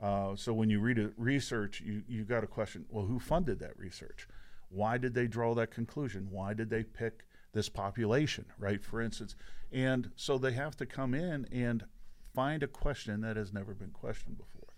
Uh, 0.00 0.36
so 0.36 0.52
when 0.54 0.70
you 0.70 0.80
read 0.80 0.98
a 0.98 1.10
research, 1.16 1.80
you 1.80 2.02
you 2.08 2.24
got 2.24 2.40
to 2.40 2.46
question, 2.46 2.84
well, 2.88 3.04
who 3.04 3.18
funded 3.18 3.58
that 3.58 3.76
research? 3.76 4.28
Why 4.68 4.98
did 4.98 5.14
they 5.14 5.26
draw 5.26 5.54
that 5.54 5.70
conclusion? 5.70 6.28
Why 6.30 6.54
did 6.54 6.70
they 6.70 6.84
pick 6.84 7.24
this 7.52 7.68
population, 7.68 8.44
right? 8.58 8.84
For 8.84 9.00
instance, 9.00 9.34
and 9.72 10.10
so 10.14 10.38
they 10.38 10.52
have 10.52 10.76
to 10.76 10.86
come 10.86 11.14
in 11.14 11.46
and 11.50 11.84
find 12.34 12.62
a 12.62 12.68
question 12.68 13.20
that 13.22 13.36
has 13.36 13.52
never 13.52 13.74
been 13.74 13.90
questioned 13.90 14.38
before. 14.38 14.74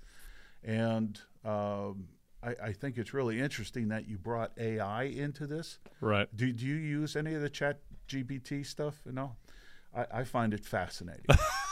And 0.63 1.21
um, 1.45 2.09
I, 2.43 2.55
I 2.69 2.73
think 2.73 2.97
it's 2.97 3.13
really 3.13 3.41
interesting 3.41 3.89
that 3.89 4.09
you 4.09 4.17
brought 4.17 4.53
AI 4.59 5.05
into 5.05 5.47
this. 5.47 5.79
Right. 6.01 6.29
Do, 6.35 6.51
do 6.53 6.67
you 6.67 6.77
use 6.77 7.17
any 7.17 7.35
of 7.35 7.43
the 7.43 7.51
chat 7.51 7.81
GPT 8.11 8.67
stuff? 8.67 9.01
No? 9.07 9.37
I, 9.97 10.21
I 10.21 10.25
find 10.25 10.53
it 10.55 10.65
fascinating. 10.65 11.25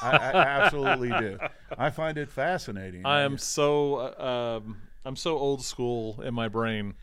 I, 0.02 0.10
I 0.10 0.32
absolutely 0.58 1.10
do. 1.10 1.38
I 1.76 1.90
find 1.90 2.18
it 2.18 2.30
fascinating. 2.30 3.04
I 3.04 3.20
am 3.22 3.38
so 3.38 3.96
uh, 3.96 4.58
um, 4.64 4.76
I'm 5.04 5.16
so 5.16 5.36
old 5.38 5.62
school 5.64 6.20
in 6.22 6.34
my 6.34 6.48
brain. 6.48 6.94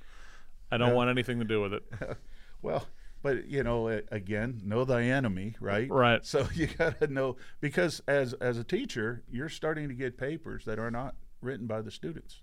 I 0.71 0.77
don't 0.77 0.89
Yeah. 0.89 0.95
want 0.95 1.09
anything 1.09 1.39
to 1.39 1.45
do 1.45 1.61
with 1.61 1.73
it. 1.73 1.83
Well, 2.61 2.87
but 3.21 3.45
you 3.45 3.61
know, 3.63 3.87
again, 4.11 4.59
know 4.65 4.85
thy 4.85 5.03
enemy, 5.03 5.55
right? 5.59 5.87
Right. 5.91 6.25
So 6.25 6.47
you 6.55 6.65
got 6.67 6.99
to 6.99 7.07
know 7.07 7.35
because 7.61 8.01
as 8.07 8.33
as 8.33 8.57
a 8.57 8.63
teacher, 8.63 9.23
you're 9.29 9.49
starting 9.49 9.87
to 9.89 9.93
get 9.93 10.17
papers 10.17 10.65
that 10.65 10.79
are 10.79 10.89
not 10.89 11.13
written 11.41 11.67
by 11.67 11.81
the 11.81 11.91
students, 11.91 12.41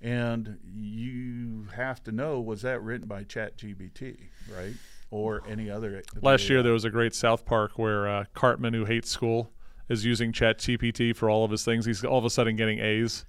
and 0.00 0.58
you 0.64 1.68
have 1.76 2.02
to 2.04 2.12
know 2.12 2.40
was 2.40 2.62
that 2.62 2.82
written 2.82 3.06
by 3.06 3.22
ChatGPT, 3.24 4.16
right, 4.52 4.74
or 5.10 5.42
any 5.48 5.70
other. 5.70 6.02
Last 6.20 6.48
year 6.48 6.62
there 6.62 6.72
was 6.72 6.84
a 6.84 6.90
great 6.90 7.14
South 7.14 7.44
Park 7.44 7.78
where 7.78 8.08
uh, 8.08 8.24
Cartman, 8.34 8.74
who 8.74 8.84
hates 8.84 9.10
school, 9.10 9.50
is 9.88 10.04
using 10.04 10.32
ChatGPT 10.32 11.16
for 11.16 11.30
all 11.30 11.44
of 11.44 11.50
his 11.50 11.64
things. 11.64 11.86
He's 11.86 12.04
all 12.04 12.18
of 12.18 12.24
a 12.24 12.30
sudden 12.30 12.56
getting 12.56 12.78
A's, 12.78 13.24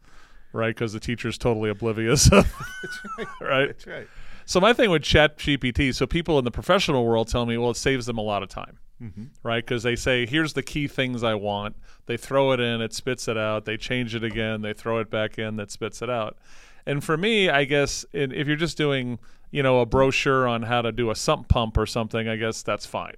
right? 0.52 0.76
Because 0.76 0.94
the 0.94 1.00
teacher's 1.00 1.38
totally 1.38 1.70
oblivious. 1.70 2.30
right. 3.42 3.68
That's 3.68 3.88
right. 3.88 4.08
So 4.46 4.60
my 4.60 4.74
thing 4.74 4.90
with 4.90 5.04
ChatGPT, 5.04 5.94
so 5.94 6.08
people 6.08 6.40
in 6.40 6.44
the 6.44 6.52
professional 6.52 7.06
world 7.06 7.28
tell 7.28 7.46
me, 7.46 7.58
well, 7.58 7.70
it 7.70 7.78
saves 7.78 8.08
them 8.08 8.18
a 8.18 8.24
lot 8.24 8.42
of 8.42 8.50
time, 8.50 8.80
mm-hmm. 9.00 9.26
right? 9.44 9.64
Because 9.64 9.84
they 9.84 9.96
say, 9.96 10.26
here's 10.26 10.54
the 10.54 10.64
key 10.64 10.88
things 10.88 11.24
I 11.24 11.36
want. 11.36 11.76
They 12.08 12.18
throw 12.18 12.52
it 12.54 12.60
in, 12.60 12.82
it 12.82 12.92
spits 12.92 13.28
it 13.28 13.38
out. 13.38 13.66
They 13.66 13.78
change 13.78 14.16
it 14.16 14.24
again, 14.24 14.64
they 14.64 14.74
throw 14.74 14.98
it 14.98 15.12
back 15.12 15.38
in, 15.38 15.58
that 15.58 15.70
spits 15.70 16.02
it 16.02 16.10
out. 16.10 16.40
And 16.86 17.04
for 17.04 17.18
me, 17.18 17.50
I 17.50 17.64
guess 17.66 18.06
in, 18.14 18.32
if 18.32 18.48
you're 18.48 18.56
just 18.56 18.78
doing, 18.78 19.20
you 19.52 19.62
know, 19.64 19.80
a 19.82 19.86
brochure 19.86 20.48
on 20.48 20.64
how 20.64 20.82
to 20.82 20.92
do 20.92 21.10
a 21.12 21.16
sump 21.16 21.48
pump 21.50 21.78
or 21.78 21.86
something, 21.86 22.28
I 22.28 22.36
guess 22.36 22.62
that's 22.64 22.86
fine. 22.86 23.16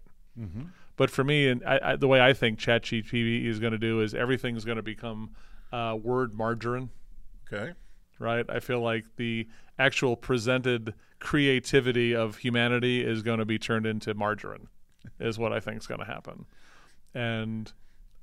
But 0.98 1.10
for 1.10 1.24
me, 1.24 1.48
and 1.48 1.64
I, 1.66 1.80
I, 1.84 1.96
the 1.96 2.08
way 2.08 2.20
I 2.22 2.34
think 2.34 2.60
ChatGPT 2.60 3.46
is 3.46 3.60
going 3.60 3.72
to 3.74 3.78
do 3.80 4.02
is 4.02 4.14
everything's 4.14 4.66
going 4.66 4.78
to 4.78 4.84
become 4.84 5.32
uh, 5.72 5.98
word 6.02 6.34
margarine 6.34 6.90
Okay. 7.52 7.74
right? 8.20 8.46
I 8.50 8.60
feel 8.60 8.82
like 8.82 9.06
the 9.18 9.48
actual 9.80 10.16
presented 10.16 10.94
creativity 11.20 12.16
of 12.16 12.38
humanity 12.38 13.04
is 13.04 13.22
going 13.24 13.40
to 13.40 13.46
be 13.46 13.58
turned 13.60 13.86
into 13.86 14.14
margarine, 14.14 14.68
is 15.20 15.38
what 15.40 15.52
I 15.54 15.60
think 15.60 15.78
is 15.80 15.88
going 15.88 16.00
to 16.00 16.06
happen. 16.06 16.46
And 17.14 17.72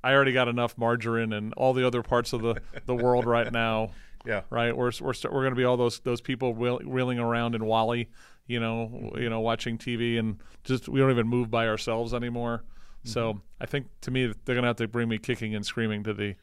I 0.03 0.13
already 0.13 0.31
got 0.33 0.47
enough 0.47 0.77
margarine 0.77 1.33
and 1.33 1.53
all 1.55 1.73
the 1.73 1.85
other 1.85 2.01
parts 2.01 2.33
of 2.33 2.41
the, 2.41 2.61
the 2.85 2.95
world 2.95 3.25
right 3.25 3.51
now, 3.65 3.91
Yeah. 4.25 4.41
right? 4.49 4.75
We're 4.75 4.91
we're, 5.01 5.13
we're 5.23 5.41
going 5.41 5.51
to 5.51 5.55
be 5.55 5.63
all 5.63 5.77
those 5.77 5.99
those 5.99 6.21
people 6.21 6.53
wheel, 6.53 6.79
wheeling 6.79 7.19
around 7.19 7.55
in 7.55 7.65
WALL-E, 7.65 8.07
you 8.47 8.59
know, 8.59 9.11
you 9.15 9.29
know, 9.29 9.39
watching 9.39 9.77
TV 9.77 10.19
and 10.19 10.41
just 10.63 10.89
we 10.89 10.99
don't 10.99 11.11
even 11.11 11.27
move 11.27 11.49
by 11.49 11.67
ourselves 11.67 12.13
anymore. 12.13 12.63
So 13.05 13.39
I 13.61 13.65
think 13.65 13.87
to 14.01 14.11
me 14.11 14.27
they're 14.27 14.55
going 14.55 14.63
to 14.63 14.67
have 14.67 14.75
to 14.77 14.87
bring 14.87 15.07
me 15.07 15.17
kicking 15.17 15.55
and 15.55 15.65
screaming 15.65 16.03
to 16.03 16.13
the 16.13 16.35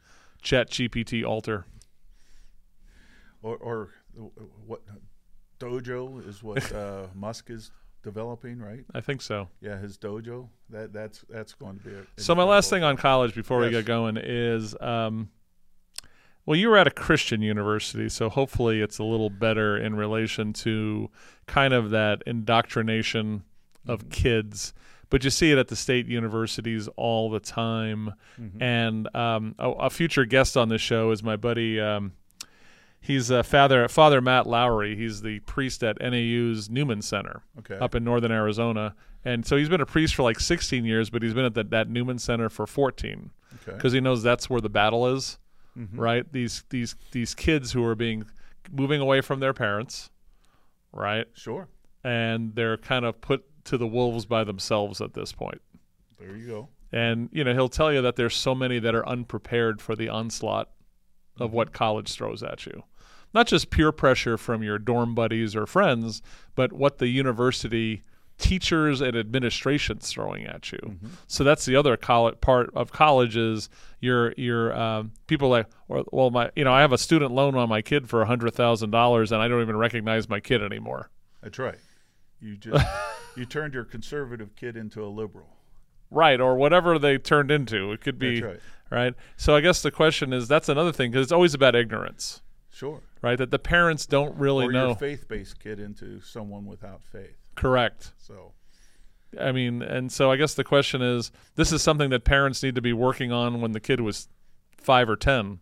Chat 0.42 0.70
GPT 0.70 1.24
altar. 1.24 1.66
Or 3.42 3.56
or 3.56 3.88
what 4.66 4.80
dojo 5.58 6.26
is 6.26 6.42
what 6.42 6.72
uh, 6.74 7.06
Musk 7.14 7.50
is 7.50 7.70
developing, 8.02 8.58
right? 8.58 8.84
I 8.94 9.00
think 9.00 9.20
so. 9.20 9.48
Yeah, 9.60 9.78
his 9.78 9.98
dojo. 9.98 10.48
That 10.70 10.92
that's 10.92 11.24
that's 11.28 11.54
going 11.54 11.78
to 11.78 11.84
be. 11.84 11.94
A, 11.94 12.20
So 12.20 12.34
my 12.34 12.44
last 12.44 12.70
thing 12.70 12.82
on 12.82 12.96
college 12.96 13.34
before 13.34 13.58
we 13.58 13.70
get 13.70 13.84
going 13.84 14.16
is, 14.16 14.74
um, 14.80 15.28
well, 16.46 16.56
you 16.56 16.68
were 16.70 16.76
at 16.78 16.86
a 16.86 16.90
Christian 16.92 17.42
university, 17.42 18.08
so 18.08 18.28
hopefully 18.30 18.80
it's 18.80 18.98
a 18.98 19.04
little 19.04 19.30
better 19.30 19.76
in 19.76 19.94
relation 19.96 20.52
to 20.54 21.10
kind 21.46 21.74
of 21.74 21.90
that 21.90 22.22
indoctrination 22.26 23.42
of 23.86 24.00
Mm-hmm. 24.00 24.08
kids. 24.10 24.72
But 25.10 25.22
you 25.22 25.30
see 25.30 25.52
it 25.52 25.58
at 25.58 25.68
the 25.68 25.76
state 25.76 26.06
universities 26.06 26.88
all 26.96 27.30
the 27.30 27.38
time. 27.38 28.14
Mm-hmm. 28.40 28.60
And 28.62 29.14
um, 29.16 29.54
a, 29.58 29.70
a 29.70 29.90
future 29.90 30.24
guest 30.24 30.56
on 30.56 30.68
this 30.68 30.80
show 30.80 31.12
is 31.12 31.22
my 31.22 31.36
buddy. 31.36 31.78
Um, 31.80 32.12
he's 33.00 33.30
uh, 33.30 33.44
Father 33.44 33.86
Father 33.86 34.20
Matt 34.20 34.46
Lowry. 34.48 34.96
He's 34.96 35.22
the 35.22 35.38
priest 35.40 35.84
at 35.84 36.00
NAU's 36.00 36.68
Newman 36.68 37.02
Center 37.02 37.42
Okay. 37.60 37.76
up 37.78 37.94
in 37.94 38.02
northern 38.02 38.32
Arizona. 38.32 38.96
And 39.24 39.46
so 39.46 39.56
he's 39.56 39.68
been 39.68 39.80
a 39.80 39.86
priest 39.86 40.14
for 40.16 40.22
like 40.24 40.40
16 40.40 40.84
years, 40.84 41.08
but 41.10 41.22
he's 41.22 41.34
been 41.34 41.44
at 41.44 41.54
that, 41.54 41.70
that 41.70 41.88
Newman 41.88 42.18
Center 42.18 42.48
for 42.48 42.66
14 42.66 43.30
Okay. 43.62 43.76
because 43.76 43.92
he 43.92 44.00
knows 44.00 44.22
that's 44.24 44.50
where 44.50 44.60
the 44.60 44.68
battle 44.68 45.06
is, 45.14 45.38
Mhm. 45.76 45.88
right? 45.92 46.32
These 46.32 46.64
these 46.70 46.96
these 47.12 47.34
kids 47.34 47.72
who 47.72 47.84
are 47.84 47.94
being 47.94 48.24
moving 48.72 49.00
away 49.00 49.20
from 49.20 49.40
their 49.40 49.52
parents, 49.52 50.10
right? 50.92 51.26
Sure. 51.34 51.68
And 52.02 52.54
they're 52.54 52.76
kind 52.78 53.04
of 53.04 53.20
put 53.20 53.44
to 53.64 53.76
the 53.76 53.86
wolves 53.86 54.26
by 54.26 54.44
themselves 54.44 55.00
at 55.00 55.14
this 55.14 55.32
point. 55.32 55.60
There 56.18 56.34
you 56.36 56.46
go. 56.46 56.68
And 56.92 57.28
you 57.32 57.44
know, 57.44 57.52
he'll 57.52 57.68
tell 57.68 57.92
you 57.92 58.00
that 58.02 58.16
there's 58.16 58.34
so 58.36 58.54
many 58.54 58.78
that 58.78 58.94
are 58.94 59.06
unprepared 59.06 59.80
for 59.82 59.94
the 59.96 60.08
onslaught 60.08 60.70
of 61.38 61.52
what 61.52 61.72
college 61.72 62.12
throws 62.12 62.42
at 62.42 62.64
you. 62.64 62.84
Not 63.34 63.46
just 63.46 63.70
peer 63.70 63.92
pressure 63.92 64.38
from 64.38 64.62
your 64.62 64.78
dorm 64.78 65.14
buddies 65.14 65.54
or 65.54 65.66
friends, 65.66 66.22
but 66.54 66.72
what 66.72 66.98
the 66.98 67.08
university 67.08 68.02
teachers 68.38 69.00
and 69.00 69.16
administration's 69.16 70.08
throwing 70.10 70.44
at 70.44 70.70
you. 70.72 70.98
So 71.26 71.42
that's 71.44 71.64
the 71.64 71.76
other 71.76 71.96
part 71.96 72.70
of 72.74 72.92
college 72.92 73.36
is 73.36 73.68
your 74.00 74.32
your 74.36 74.76
um, 74.78 75.12
people 75.26 75.48
like 75.48 75.66
well 75.86 76.30
my 76.30 76.50
you 76.54 76.64
know 76.64 76.72
I 76.72 76.80
have 76.82 76.92
a 76.92 76.98
student 76.98 77.32
loan 77.32 77.54
on 77.56 77.68
my 77.68 77.82
kid 77.82 78.08
for 78.08 78.22
a 78.22 78.26
hundred 78.26 78.52
thousand 78.54 78.90
dollars 78.90 79.32
and 79.32 79.40
I 79.40 79.48
don't 79.48 79.62
even 79.62 79.76
recognize 79.76 80.28
my 80.28 80.40
kid 80.40 80.62
anymore. 80.62 81.10
That's 81.42 81.58
right. 81.58 81.78
You 82.40 82.56
just 82.58 82.86
you 83.36 83.46
turned 83.46 83.74
your 83.74 83.84
conservative 83.84 84.54
kid 84.56 84.76
into 84.76 85.04
a 85.04 85.08
liberal. 85.08 85.48
Right, 86.10 86.40
or 86.40 86.54
whatever 86.56 86.98
they 87.00 87.18
turned 87.18 87.50
into. 87.50 87.90
It 87.92 88.00
could 88.00 88.18
be 88.18 88.40
That's 88.40 88.54
right. 88.92 88.96
right? 88.98 89.14
So 89.36 89.56
I 89.56 89.60
guess 89.60 89.82
the 89.82 89.90
question 89.90 90.32
is 90.32 90.46
that's 90.46 90.68
another 90.68 90.92
thing 90.92 91.10
because 91.10 91.24
it's 91.24 91.32
always 91.32 91.52
about 91.52 91.74
ignorance, 91.74 92.42
Sure. 92.70 93.00
right? 93.22 93.36
That 93.36 93.50
the 93.50 93.58
parents 93.58 94.06
don't 94.06 94.36
really 94.36 94.66
or 94.66 94.72
know. 94.72 94.86
your 94.88 94.96
faith-based 94.96 95.58
kid 95.58 95.80
into 95.80 96.20
someone 96.20 96.64
without 96.64 97.02
faith. 97.02 97.45
Correct. 97.56 98.12
So 98.18 98.52
I 99.38 99.52
mean, 99.52 99.82
and 99.82 100.10
so 100.10 100.30
I 100.30 100.36
guess 100.36 100.54
the 100.54 100.64
question 100.64 101.02
is 101.02 101.30
this 101.56 101.72
is 101.72 101.82
something 101.82 102.10
that 102.10 102.24
parents 102.24 102.62
need 102.62 102.74
to 102.76 102.82
be 102.82 102.92
working 102.92 103.32
on 103.32 103.60
when 103.60 103.72
the 103.72 103.80
kid 103.80 104.00
was 104.00 104.28
five 104.76 105.08
or 105.10 105.16
10. 105.16 105.58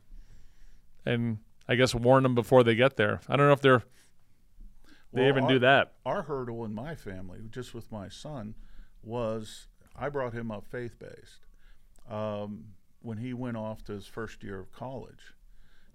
And 1.07 1.39
I 1.69 1.75
guess 1.75 1.95
warn 1.95 2.23
them 2.23 2.35
before 2.35 2.63
they 2.63 2.75
get 2.75 2.97
there. 2.97 3.21
I 3.29 3.37
don't 3.37 3.47
know 3.47 3.53
if 3.53 3.61
they're, 3.61 3.83
they 5.13 5.23
Well, 5.23 5.29
even 5.29 5.45
our- 5.45 5.51
do 5.51 5.59
that. 5.61 5.95
Our 6.05 6.23
hurdle 6.23 6.65
in 6.65 6.75
my 6.75 6.95
family, 6.95 7.41
just 7.51 7.75
with 7.75 7.91
my 7.91 8.09
son, 8.09 8.55
was 9.03 9.67
I 9.97 10.09
brought 10.09 10.33
him 10.35 10.51
up 10.51 10.67
faith-based. 10.67 11.47
Um, 12.09 12.75
when 13.01 13.19
he 13.19 13.33
went 13.33 13.57
off 13.57 13.85
to 13.85 13.93
his 13.93 14.07
first 14.07 14.43
year 14.43 14.59
of 14.61 14.73
college, 14.73 15.35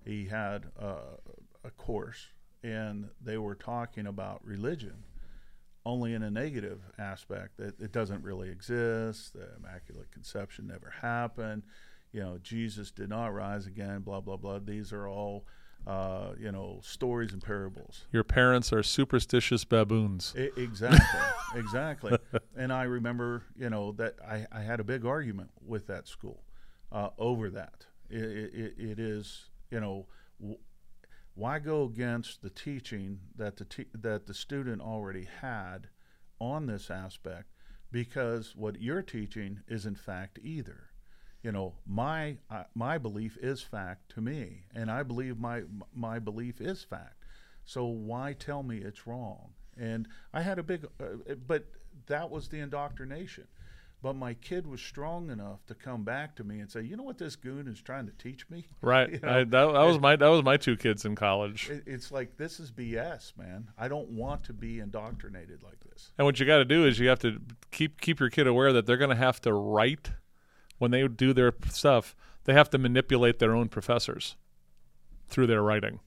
he 0.05 0.25
had 0.25 0.65
uh, 0.79 1.17
a 1.63 1.71
course, 1.71 2.27
and 2.63 3.09
they 3.21 3.37
were 3.37 3.55
talking 3.55 4.07
about 4.07 4.43
religion, 4.45 5.03
only 5.89 6.13
in 6.13 6.23
a 6.23 6.29
negative 6.31 6.79
aspect 6.97 7.57
that 7.57 7.79
it 7.81 7.91
doesn't 7.91 8.23
really 8.23 8.49
exist. 8.49 9.33
The 9.33 9.47
Immaculate 9.57 10.11
Conception 10.11 10.67
never 10.67 10.93
happened. 11.01 11.63
You 12.11 12.21
know, 12.21 12.37
Jesus 12.41 12.91
did 12.91 13.09
not 13.09 13.33
rise 13.33 13.65
again. 13.67 14.01
Blah 14.01 14.21
blah 14.21 14.37
blah. 14.37 14.59
These 14.59 14.93
are 14.93 15.07
all, 15.07 15.45
uh, 15.87 16.29
you 16.39 16.51
know, 16.51 16.79
stories 16.83 17.33
and 17.33 17.41
parables. 17.43 18.05
Your 18.11 18.23
parents 18.23 18.71
are 18.73 18.83
superstitious 18.83 19.63
baboons. 19.65 20.33
I- 20.37 20.51
exactly, 20.57 21.19
exactly. 21.55 22.17
And 22.55 22.71
I 22.73 22.83
remember, 22.83 23.43
you 23.55 23.69
know, 23.69 23.91
that 23.93 24.15
I, 24.27 24.45
I 24.51 24.61
had 24.61 24.79
a 24.79 24.83
big 24.83 25.05
argument 25.05 25.49
with 25.65 25.87
that 25.87 26.07
school 26.07 26.43
uh, 26.91 27.09
over 27.17 27.49
that. 27.51 27.85
It, 28.09 28.23
it, 28.23 28.73
it 28.77 28.99
is, 28.99 29.49
you 29.69 29.79
know, 29.79 30.07
w- 30.39 30.57
why 31.39 31.57
go 31.57 31.83
against 31.83 32.41
the 32.41 32.49
teaching 32.49 33.19
that 33.37 33.55
the 33.55 33.63
te- 33.63 33.87
that 33.93 34.27
the 34.27 34.33
student 34.33 34.81
already 34.81 35.25
had 35.41 35.87
on 36.39 36.65
this 36.65 36.91
aspect 36.91 37.47
because 37.91 38.55
what 38.55 38.81
you're 38.81 39.01
teaching 39.01 39.61
isn't 39.67 39.97
fact 39.97 40.37
either. 40.43 40.89
You 41.41 41.53
know, 41.53 41.75
my 41.87 42.37
uh, 42.49 42.63
my 42.75 42.97
belief 42.97 43.37
is 43.41 43.61
fact 43.61 44.11
to 44.15 44.21
me, 44.21 44.65
and 44.75 44.91
I 44.91 45.03
believe 45.03 45.39
my 45.39 45.63
my 45.93 46.19
belief 46.19 46.59
is 46.59 46.83
fact. 46.83 47.23
So 47.63 47.85
why 47.85 48.33
tell 48.33 48.61
me 48.61 48.79
it's 48.79 49.07
wrong? 49.07 49.53
And 49.77 50.09
I 50.33 50.41
had 50.41 50.59
a 50.59 50.63
big, 50.63 50.85
uh, 50.99 51.35
but 51.47 51.67
that 52.07 52.29
was 52.29 52.49
the 52.49 52.59
indoctrination. 52.59 53.47
But 54.01 54.15
my 54.15 54.33
kid 54.33 54.65
was 54.65 54.79
strong 54.79 55.29
enough 55.29 55.65
to 55.65 55.75
come 55.75 56.05
back 56.05 56.33
to 56.37 56.43
me 56.45 56.61
and 56.61 56.71
say, 56.71 56.81
"You 56.81 56.95
know 56.95 57.03
what 57.03 57.17
this 57.17 57.35
goon 57.35 57.67
is 57.67 57.81
trying 57.81 58.05
to 58.05 58.13
teach 58.13 58.49
me?" 58.49 58.65
Right. 58.81 59.11
You 59.11 59.19
know, 59.21 59.29
I, 59.29 59.37
that, 59.43 59.49
that 59.49 59.83
was 59.83 59.99
my 59.99 60.15
that 60.15 60.27
was 60.29 60.41
my 60.41 60.55
two 60.55 60.77
kids 60.77 61.03
in 61.03 61.15
college. 61.15 61.69
it- 61.69 61.83
it's 61.85 62.09
like 62.11 62.37
this 62.37 62.61
is 62.61 62.71
BS, 62.71 63.35
man. 63.37 63.71
I 63.77 63.89
don't 63.89 64.09
want 64.11 64.45
to 64.45 64.53
be 64.53 64.79
indoctrinated 64.79 65.63
like 65.63 65.81
this. 65.91 66.11
And 66.17 66.25
what 66.25 66.39
you 66.39 66.45
got 66.45 66.59
to 66.59 66.65
do 66.65 66.85
is 66.85 66.97
you 66.97 67.09
have 67.09 67.19
to 67.19 67.41
keep 67.71 67.99
keep 67.99 68.21
your 68.21 68.29
kid 68.29 68.47
aware 68.47 68.71
that 68.71 68.85
they're 68.85 68.95
going 68.97 69.09
to 69.09 69.15
have 69.17 69.41
to 69.41 69.51
write 69.53 70.11
when 70.77 70.91
they 70.91 71.05
do 71.07 71.33
their 71.33 71.51
stuff. 71.69 72.15
They 72.45 72.53
have 72.53 72.69
to 72.69 72.77
manipulate 72.77 73.39
their 73.39 73.53
own 73.53 73.67
professors 73.67 74.37
through 75.27 75.47
their 75.47 75.61
writing 75.61 75.99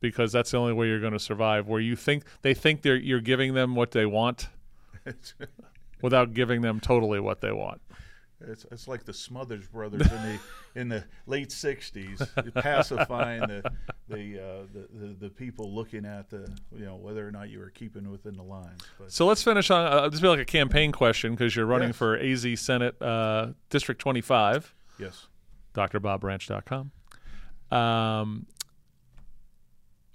because 0.00 0.32
that's 0.32 0.50
the 0.50 0.56
only 0.56 0.72
way 0.72 0.88
you're 0.88 0.98
going 1.00 1.12
to 1.12 1.20
survive. 1.20 1.68
Where 1.68 1.80
you 1.80 1.94
think 1.94 2.24
they 2.42 2.52
think 2.52 2.82
they're 2.82 2.96
you're 2.96 3.20
giving 3.20 3.54
them 3.54 3.76
what 3.76 3.92
they 3.92 4.06
want 4.06 4.48
without 6.02 6.34
giving 6.34 6.60
them 6.62 6.80
totally 6.80 7.20
what 7.20 7.40
they 7.40 7.52
want. 7.52 7.80
it's, 8.40 8.64
it's 8.72 8.88
like 8.88 9.04
the 9.04 9.12
Smothers 9.12 9.66
Brothers 9.68 10.02
in 10.10 10.22
the 10.22 10.38
in 10.80 10.88
the 10.88 11.04
late 11.26 11.48
'60s, 11.50 12.54
pacifying 12.54 13.40
the 13.40 13.70
the, 14.08 14.38
uh, 14.42 14.62
the 14.72 14.88
the 15.06 15.14
the 15.20 15.28
people 15.30 15.74
looking 15.74 16.04
at 16.06 16.30
the 16.30 16.50
you 16.74 16.84
know 16.86 16.96
whether 16.96 17.26
or 17.26 17.30
not 17.30 17.48
you 17.50 17.58
were 17.58 17.70
keeping 17.70 18.10
within 18.10 18.36
the 18.36 18.42
lines. 18.42 18.80
But 18.98 19.12
So 19.12 19.26
let's 19.26 19.42
finish 19.42 19.70
on 19.70 19.86
uh, 19.92 20.08
this 20.08 20.20
be 20.20 20.28
like 20.28 20.38
a 20.40 20.44
campaign 20.44 20.90
question 20.92 21.32
because 21.32 21.54
you're 21.54 21.66
running 21.66 21.88
Yes. 21.88 21.96
for 21.96 22.16
AZ 22.18 22.60
Senate 22.60 23.00
uh, 23.02 23.48
District 23.68 24.00
25. 24.00 24.74
yes, 24.98 25.26
drbobbranch.com. 25.74 26.92
Um, 27.70 28.46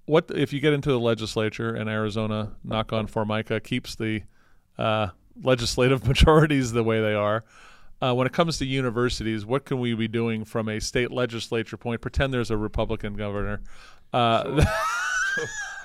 what 0.06 0.30
if 0.34 0.52
you 0.54 0.60
get 0.60 0.74
into 0.74 0.90
the 0.90 1.00
legislature 1.00 1.74
and 1.74 1.90
Arizona, 1.90 2.54
knock 2.64 2.92
on 2.94 3.08
Formica, 3.08 3.60
keeps 3.60 3.96
the 3.96 4.22
uh, 4.78 5.08
legislative 5.42 6.08
majorities 6.08 6.72
the 6.72 6.84
way 6.84 7.02
they 7.02 7.14
are? 7.14 7.44
Uh, 8.02 8.14
when 8.14 8.28
it 8.28 8.34
comes 8.34 8.58
to 8.58 8.66
universities, 8.66 9.46
what 9.46 9.66
can 9.66 9.80
we 9.80 9.94
be 9.94 10.08
doing 10.08 10.44
from 10.44 10.68
a 10.68 10.80
state 10.82 11.12
legislature 11.12 11.78
point? 11.78 12.02
Pretend 12.02 12.34
there's 12.34 12.52
a 12.52 12.58
Republican 12.58 13.14
governor. 13.14 13.62
Uh, 14.12 14.66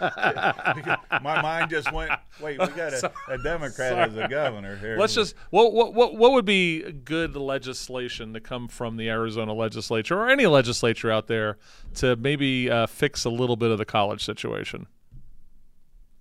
my 0.01 1.41
mind 1.43 1.71
just 1.71 1.93
went. 1.93 2.11
Wait, 2.41 2.59
we 2.59 2.67
got 2.69 2.93
a, 2.93 3.13
a 3.29 3.39
Democrat 3.39 4.11
as 4.11 4.17
a 4.17 4.29
governor 4.29 4.77
here. 4.77 4.97
Let's 4.99 5.15
just 5.15 5.35
what 5.51 5.73
what 5.73 5.95
what 5.95 6.17
what 6.17 6.33
would 6.33 6.45
be 6.45 6.93
good 6.93 7.37
legislation 7.37 8.33
to 8.33 8.41
come 8.41 8.69
from 8.69 8.97
the 8.97 9.09
Arizona 9.09 9.53
legislature 9.53 10.19
or 10.19 10.29
any 10.29 10.47
legislature 10.47 11.11
out 11.11 11.27
there 11.27 11.59
to 11.97 12.17
maybe 12.17 12.71
uh, 12.71 12.87
fix 12.87 13.25
a 13.25 13.31
little 13.31 13.57
bit 13.57 13.71
of 13.71 13.79
the 13.79 13.85
college 13.85 14.25
situation? 14.25 14.87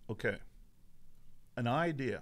okay. 0.09 0.37
An 1.55 1.67
idea, 1.67 2.21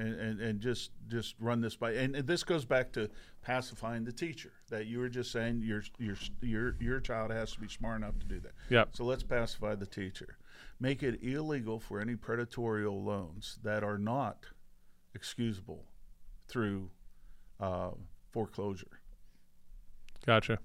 and, 0.00 0.20
and, 0.20 0.40
and 0.40 0.60
just 0.60 0.90
just 1.08 1.34
run 1.38 1.60
this 1.60 1.76
by, 1.76 1.92
and, 1.92 2.16
and 2.16 2.26
this 2.26 2.42
goes 2.42 2.64
back 2.64 2.92
to 2.92 3.10
pacifying 3.42 4.04
the 4.04 4.12
teacher 4.12 4.52
that 4.70 4.86
you 4.86 4.98
were 4.98 5.08
just 5.08 5.30
saying 5.30 5.62
your 5.62 5.82
your 5.98 6.16
your 6.40 6.76
your 6.80 7.00
child 7.00 7.30
has 7.30 7.52
to 7.52 7.60
be 7.60 7.68
smart 7.68 7.98
enough 7.98 8.18
to 8.18 8.26
do 8.26 8.40
that. 8.40 8.52
Yep. 8.70 8.90
So 8.92 9.04
let's 9.04 9.22
pacify 9.22 9.74
the 9.74 9.86
teacher. 9.86 10.38
Make 10.80 11.02
it 11.02 11.22
illegal 11.22 11.78
for 11.78 12.00
any 12.00 12.16
predatory 12.16 12.86
loans 12.86 13.58
that 13.62 13.84
are 13.84 13.98
not 13.98 14.46
excusable 15.14 15.84
through 16.48 16.90
uh, 17.60 17.90
foreclosure. 18.30 19.00
Gotcha. 20.26 20.58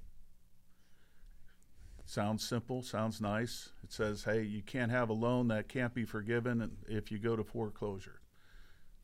Sounds 2.05 2.47
simple, 2.47 2.83
sounds 2.83 3.19
nice. 3.19 3.71
It 3.83 3.91
says, 3.91 4.23
hey, 4.23 4.43
you 4.43 4.61
can't 4.61 4.91
have 4.91 5.09
a 5.09 5.13
loan 5.13 5.47
that 5.47 5.67
can't 5.67 5.93
be 5.93 6.05
forgiven 6.05 6.77
if 6.87 7.11
you 7.11 7.17
go 7.17 7.35
to 7.35 7.43
foreclosure. 7.43 8.21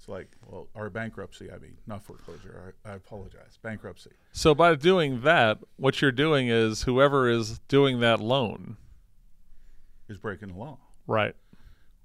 It's 0.02 0.08
like, 0.08 0.30
well, 0.48 0.68
our 0.76 0.90
bankruptcy, 0.90 1.52
I 1.52 1.60
mean, 1.60 1.78
not 1.86 2.02
foreclosure. 2.04 2.74
I, 2.84 2.90
I 2.90 2.94
apologize. 2.96 3.60
Bankruptcy. 3.62 4.10
So 4.32 4.56
by 4.56 4.74
doing 4.74 5.22
that, 5.22 5.60
what 5.78 6.02
you're 6.02 6.12
doing 6.12 6.48
is 6.48 6.82
whoever 6.82 7.30
is 7.30 7.60
doing 7.68 8.00
that 8.00 8.20
loan, 8.20 8.78
is 10.10 10.18
breaking 10.18 10.48
the 10.48 10.56
law, 10.58 10.80
right? 11.06 11.36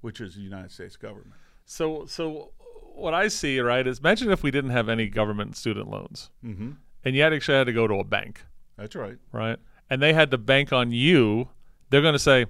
which 0.02 0.20
is 0.20 0.34
the 0.34 0.42
United 0.42 0.70
States 0.70 0.94
government. 0.96 1.32
So 1.64 2.04
so 2.04 2.50
what 2.94 3.14
I 3.14 3.28
see, 3.28 3.58
right, 3.60 3.86
is 3.86 3.98
imagine 4.00 4.30
if 4.30 4.42
we 4.42 4.50
didn't 4.50 4.70
have 4.72 4.90
any 4.90 5.08
government 5.08 5.56
student 5.56 5.88
loans, 5.88 6.28
Mm-hmm. 6.44 6.72
and 7.02 7.16
you 7.16 7.22
actually 7.22 7.56
had 7.56 7.64
to 7.66 7.72
go 7.72 7.86
to 7.86 7.94
a 7.94 8.04
bank, 8.04 8.44
That's 8.76 8.94
right. 8.94 9.16
right? 9.32 9.58
And 9.88 10.02
they 10.02 10.12
had 10.12 10.30
to 10.32 10.38
bank 10.38 10.70
on 10.70 10.90
you. 10.92 11.48
They're 11.88 12.02
going 12.02 12.12
to 12.12 12.18
say, 12.18 12.44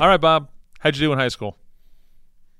"All 0.00 0.08
right, 0.08 0.20
Bob, 0.20 0.48
how'd 0.78 0.96
you 0.96 1.00
do 1.06 1.12
in 1.12 1.18
high 1.18 1.28
school?" 1.28 1.58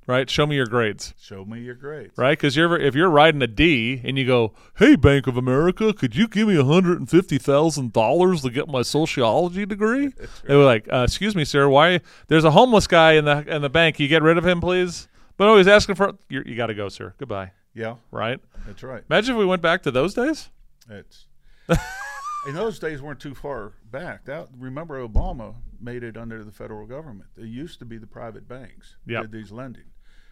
Right? 0.08 0.30
Show 0.30 0.46
me 0.46 0.54
your 0.54 0.66
grades. 0.66 1.14
Show 1.20 1.44
me 1.44 1.60
your 1.60 1.74
grades. 1.74 2.16
right? 2.16 2.38
Because 2.38 2.54
you're 2.56 2.78
if 2.78 2.94
you're 2.94 3.10
riding 3.10 3.42
a 3.42 3.46
D 3.48 4.00
and 4.04 4.16
you 4.16 4.24
go, 4.24 4.54
"Hey, 4.76 4.94
Bank 4.94 5.26
of 5.26 5.36
America, 5.36 5.92
could 5.92 6.14
you 6.14 6.28
give 6.28 6.46
me 6.46 6.54
hundred 6.62 6.98
and 7.00 7.10
fifty 7.10 7.38
thousand 7.38 7.92
dollars 7.92 8.42
to 8.42 8.50
get 8.50 8.68
my 8.68 8.82
sociology 8.82 9.66
degree?" 9.66 10.12
They 10.46 10.54
were 10.54 10.64
like, 10.64 10.86
uh, 10.92 11.04
"Excuse 11.08 11.34
me, 11.34 11.44
sir, 11.44 11.68
why? 11.68 12.00
There's 12.28 12.44
a 12.44 12.52
homeless 12.52 12.86
guy 12.86 13.14
in 13.14 13.24
the 13.24 13.44
in 13.52 13.62
the 13.62 13.68
bank. 13.70 13.98
You 13.98 14.06
get 14.06 14.22
rid 14.22 14.38
of 14.38 14.46
him, 14.46 14.60
please." 14.60 15.08
But 15.36 15.48
oh, 15.48 15.56
he's 15.58 15.66
asking 15.68 15.96
for 15.96 16.14
you're, 16.28 16.46
you 16.46 16.54
got 16.56 16.68
to 16.68 16.74
go, 16.74 16.88
sir. 16.88 17.14
Goodbye. 17.18 17.50
Yeah, 17.74 17.96
Right? 18.10 18.40
that's 18.66 18.82
right. 18.82 19.02
Imagine 19.10 19.34
if 19.34 19.38
we 19.38 19.44
went 19.44 19.60
back 19.60 19.82
to 19.82 19.90
those 19.90 20.14
days. 20.14 20.48
It's 20.88 21.26
and 21.68 22.56
those 22.56 22.78
days 22.78 23.02
weren't 23.02 23.20
too 23.20 23.34
far 23.34 23.72
back. 23.90 24.24
That 24.26 24.48
remember 24.56 25.06
Obama 25.06 25.56
made 25.80 26.02
it 26.04 26.16
under 26.16 26.42
the 26.44 26.52
federal 26.52 26.86
government. 26.86 27.28
It 27.36 27.46
used 27.46 27.78
to 27.80 27.84
be 27.84 27.98
the 27.98 28.06
private 28.06 28.48
banks 28.48 28.96
Yep. 29.06 29.22
did 29.22 29.32
these 29.32 29.52
lending, 29.52 29.84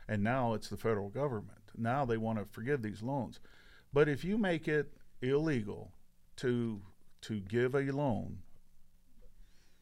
and 0.09 0.23
now 0.23 0.55
it's 0.55 0.69
the 0.69 0.77
federal 0.77 1.09
government. 1.09 1.59
Now 1.77 2.05
they 2.05 2.17
want 2.17 2.39
to 2.39 2.45
forgive 2.45 2.83
these 2.83 3.03
loans, 3.03 3.41
but 3.93 4.09
if 4.09 4.25
you 4.25 4.39
make 4.39 4.69
it 4.69 4.93
illegal 5.21 5.93
to 6.37 6.83
to 7.23 7.41
give 7.41 7.75
a 7.75 7.91
loan, 7.91 8.39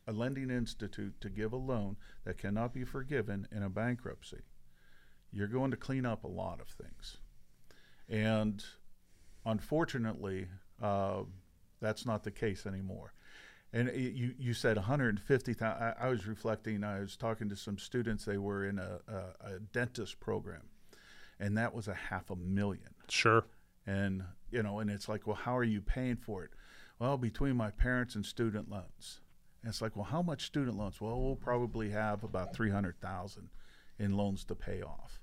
a 0.06 0.12
lending 0.12 0.50
institute 0.50 1.20
to 1.20 1.28
give 1.28 1.52
a 1.52 1.56
loan 1.56 1.96
that 2.24 2.38
cannot 2.38 2.72
be 2.72 2.84
forgiven 2.84 3.48
in 3.50 3.62
a 3.62 3.68
bankruptcy, 3.68 4.42
you're 5.32 5.48
going 5.48 5.70
to 5.72 5.76
clean 5.76 6.06
up 6.06 6.24
a 6.24 6.28
lot 6.28 6.60
of 6.60 6.68
things, 6.68 7.18
and 8.08 8.64
unfortunately, 9.44 10.48
uh, 10.80 11.22
that's 11.80 12.06
not 12.06 12.22
the 12.22 12.30
case 12.30 12.64
anymore. 12.66 13.12
And 13.72 13.88
it, 13.88 14.12
you, 14.14 14.34
you 14.38 14.54
said 14.54 14.76
150,000. 14.76 15.64
I, 15.64 15.94
I 15.98 16.08
was 16.08 16.26
reflecting, 16.26 16.84
I 16.84 17.00
was 17.00 17.16
talking 17.16 17.48
to 17.48 17.56
some 17.56 17.78
students, 17.78 18.24
they 18.24 18.36
were 18.38 18.66
in 18.66 18.78
a, 18.78 19.00
a, 19.08 19.54
a 19.54 19.58
dentist 19.72 20.20
program, 20.20 20.62
and 21.40 21.56
that 21.56 21.74
was 21.74 21.88
a 21.88 21.94
half 21.94 22.30
a 22.30 22.36
million. 22.36 22.94
Sure. 23.08 23.44
And, 23.86 24.24
you 24.50 24.62
know, 24.62 24.80
and 24.80 24.90
it's 24.90 25.08
like, 25.08 25.26
well, 25.26 25.36
how 25.36 25.56
are 25.56 25.64
you 25.64 25.80
paying 25.80 26.16
for 26.16 26.44
it? 26.44 26.50
Well, 26.98 27.16
between 27.16 27.56
my 27.56 27.70
parents 27.70 28.14
and 28.14 28.24
student 28.24 28.70
loans. 28.70 29.20
And 29.62 29.70
it's 29.70 29.80
like, 29.80 29.96
well, 29.96 30.04
how 30.04 30.22
much 30.22 30.44
student 30.44 30.76
loans? 30.76 31.00
Well, 31.00 31.20
we'll 31.20 31.36
probably 31.36 31.90
have 31.90 32.24
about 32.24 32.54
300,000 32.54 33.48
in 33.98 34.16
loans 34.16 34.44
to 34.44 34.54
pay 34.54 34.82
off. 34.82 35.21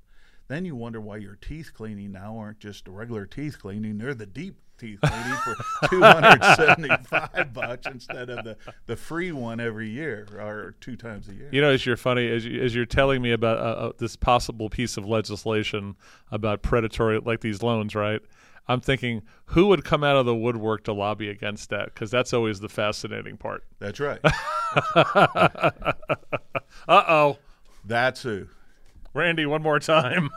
Then 0.50 0.66
you 0.66 0.76
wonder 0.76 1.00
why 1.00 1.18
your 1.18 1.36
teeth 1.36 1.72
cleaning 1.74 2.12
now 2.12 2.38
aren't 2.38 2.60
just 2.60 2.88
a 2.88 2.92
regular 2.92 3.26
teeth 3.26 3.60
cleaning; 3.62 4.00
they're 4.00 4.16
the 4.16 4.26
deep 4.26 4.58
teeth 4.80 5.00
cleaning 5.00 5.38
for 5.44 5.56
two 5.90 6.02
hundred 6.02 6.44
seventy-five 6.56 7.54
bucks 7.54 7.86
instead 7.86 8.32
of 8.32 8.44
the, 8.44 8.58
the 8.88 8.96
free 8.96 9.32
one 9.32 9.60
every 9.60 9.90
year 9.90 10.28
or 10.34 10.76
two 10.82 10.96
times 10.96 11.30
a 11.30 11.34
year. 11.34 11.50
You 11.52 11.62
know, 11.62 11.70
as 11.70 11.86
you're 11.86 11.98
funny, 11.98 12.28
as, 12.28 12.46
you, 12.46 12.62
as 12.64 12.74
you're 12.74 12.88
telling 12.88 13.22
me 13.22 13.32
about 13.32 13.58
uh, 13.60 13.62
uh, 13.62 13.92
this 14.00 14.16
possible 14.16 14.70
piece 14.70 14.98
of 14.98 15.06
legislation 15.06 15.96
about 16.32 16.64
predatory, 16.64 17.20
like 17.20 17.42
these 17.42 17.62
loans, 17.62 17.94
right? 17.94 18.22
I'm 18.68 18.82
thinking, 18.82 19.22
who 19.46 19.68
would 19.68 19.84
come 19.84 20.04
out 20.04 20.16
of 20.16 20.26
the 20.26 20.36
woodwork 20.36 20.84
to 20.86 20.94
lobby 20.94 21.30
against 21.30 21.70
that? 21.70 21.86
Because 21.94 22.10
that's 22.12 22.34
always 22.34 22.60
the 22.60 22.70
fascinating 22.70 23.38
part. 23.38 23.64
That's 23.80 24.00
right. 24.00 24.20
Uh 26.88 27.04
oh. 27.08 27.38
That's 27.86 28.22
who. 28.22 28.48
Randi, 29.14 29.46
one 29.46 29.62
more 29.62 29.80
time. 29.80 30.30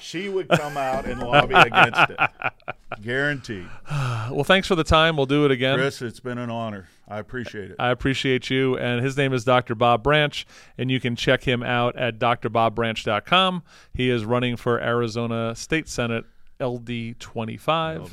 She 0.00 0.28
would 0.28 0.48
come 0.48 0.76
out 0.76 1.04
and 1.04 1.20
lobby 1.20 1.54
against 1.54 2.10
it. 2.10 2.18
Guaranteed. 3.02 3.66
well, 3.90 4.44
thanks 4.44 4.68
for 4.68 4.74
the 4.74 4.84
time. 4.84 5.16
We'll 5.16 5.26
do 5.26 5.44
it 5.44 5.50
again. 5.50 5.78
Chris, 5.78 6.02
it's 6.02 6.20
been 6.20 6.38
an 6.38 6.50
honor. 6.50 6.88
I 7.08 7.18
appreciate 7.18 7.70
it. 7.70 7.76
I 7.78 7.90
appreciate 7.90 8.50
you. 8.50 8.76
And 8.78 9.04
his 9.04 9.16
name 9.16 9.32
is 9.32 9.44
Dr. 9.44 9.74
Bob 9.74 10.02
Branch, 10.02 10.46
and 10.78 10.90
you 10.90 11.00
can 11.00 11.16
check 11.16 11.44
him 11.44 11.62
out 11.62 11.96
at 11.96 12.18
drbobbranch.com. 12.18 13.62
He 13.92 14.10
is 14.10 14.24
running 14.24 14.56
for 14.56 14.80
Arizona 14.80 15.54
State 15.54 15.88
Senate 15.88 16.24
LD 16.60 17.18
25. 17.18 18.12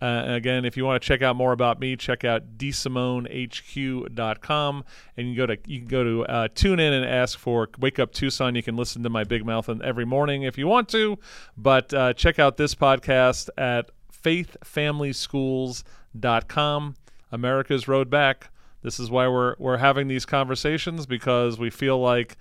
25. 0.00 0.02
Uh, 0.02 0.24
again, 0.34 0.64
if 0.64 0.76
you 0.76 0.84
want 0.84 1.00
to 1.02 1.06
check 1.06 1.22
out 1.22 1.36
more 1.36 1.52
about 1.52 1.78
me, 1.80 1.96
check 1.96 2.24
out 2.24 2.58
desimonehq.com, 2.58 4.84
and 5.16 5.28
you 5.28 5.34
can 5.34 5.36
go 5.36 5.46
to 5.46 5.58
you 5.66 5.78
can 5.80 5.88
go 5.88 6.04
to 6.04 6.24
uh, 6.24 6.48
tune 6.54 6.78
in 6.80 6.92
and 6.92 7.04
ask 7.04 7.38
for 7.38 7.68
Wake 7.78 7.98
Up 7.98 8.12
Tucson. 8.12 8.54
You 8.54 8.62
can 8.62 8.76
listen 8.76 9.02
to 9.02 9.10
my 9.10 9.24
big 9.24 9.44
mouth 9.44 9.68
every 9.82 10.04
morning 10.04 10.42
if 10.42 10.58
you 10.58 10.66
want 10.66 10.88
to, 10.90 11.18
but 11.56 11.94
uh, 11.94 12.12
check 12.14 12.38
out 12.38 12.56
this 12.56 12.74
podcast 12.74 13.48
at 13.56 13.90
faithfamilyschools.com. 14.12 16.94
America's 17.32 17.86
Road 17.86 18.10
Back. 18.10 18.50
This 18.82 18.98
is 18.98 19.08
why 19.10 19.28
we're 19.28 19.54
we're 19.58 19.76
having 19.76 20.08
these 20.08 20.24
conversations 20.24 21.04
because 21.06 21.58
we 21.58 21.68
feel 21.70 22.00
like 22.00 22.36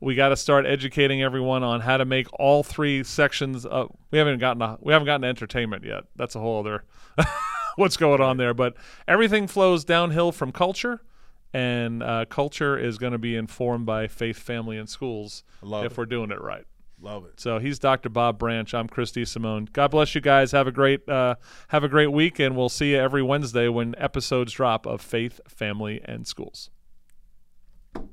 we 0.00 0.14
got 0.14 0.28
to 0.28 0.36
start 0.36 0.66
educating 0.66 1.22
everyone 1.22 1.62
on 1.62 1.80
how 1.80 1.96
to 1.96 2.04
make 2.04 2.26
all 2.38 2.62
three 2.62 3.02
sections. 3.04 3.66
Of, 3.66 3.94
we 4.10 4.18
haven't 4.18 4.38
gotten 4.38 4.62
a, 4.62 4.78
we 4.80 4.92
haven't 4.92 5.06
gotten 5.06 5.24
entertainment 5.24 5.84
yet. 5.84 6.04
That's 6.16 6.34
a 6.34 6.40
whole 6.40 6.60
other 6.60 6.84
what's 7.76 7.96
going 7.96 8.20
on 8.20 8.36
there. 8.36 8.54
But 8.54 8.76
everything 9.06 9.46
flows 9.46 9.84
downhill 9.84 10.32
from 10.32 10.52
culture, 10.52 11.00
and 11.52 12.02
uh, 12.02 12.26
culture 12.28 12.78
is 12.78 12.98
going 12.98 13.12
to 13.12 13.18
be 13.18 13.36
informed 13.36 13.86
by 13.86 14.06
faith, 14.06 14.38
family, 14.38 14.78
and 14.78 14.88
schools 14.88 15.44
Love 15.62 15.84
if 15.84 15.92
it. 15.92 15.98
we're 15.98 16.06
doing 16.06 16.30
it 16.30 16.40
right. 16.40 16.64
Love 17.00 17.24
it. 17.26 17.38
So 17.38 17.58
he's 17.60 17.78
Dr. 17.78 18.08
Bob 18.08 18.38
Branch. 18.38 18.72
I'm 18.74 18.88
Chris 18.88 19.12
DeSimone. 19.12 19.72
God 19.72 19.92
bless 19.92 20.16
you 20.16 20.20
guys. 20.20 20.50
Have 20.50 20.66
a 20.66 20.72
great 20.72 21.08
uh, 21.08 21.36
have 21.68 21.84
a 21.84 21.88
great 21.88 22.10
week, 22.12 22.40
and 22.40 22.56
we'll 22.56 22.68
see 22.68 22.92
you 22.92 22.98
every 22.98 23.22
Wednesday 23.22 23.68
when 23.68 23.94
episodes 23.98 24.52
drop 24.52 24.84
of 24.84 25.00
Faith, 25.00 25.40
Family, 25.46 26.00
and 26.04 26.26
Schools. 26.26 26.70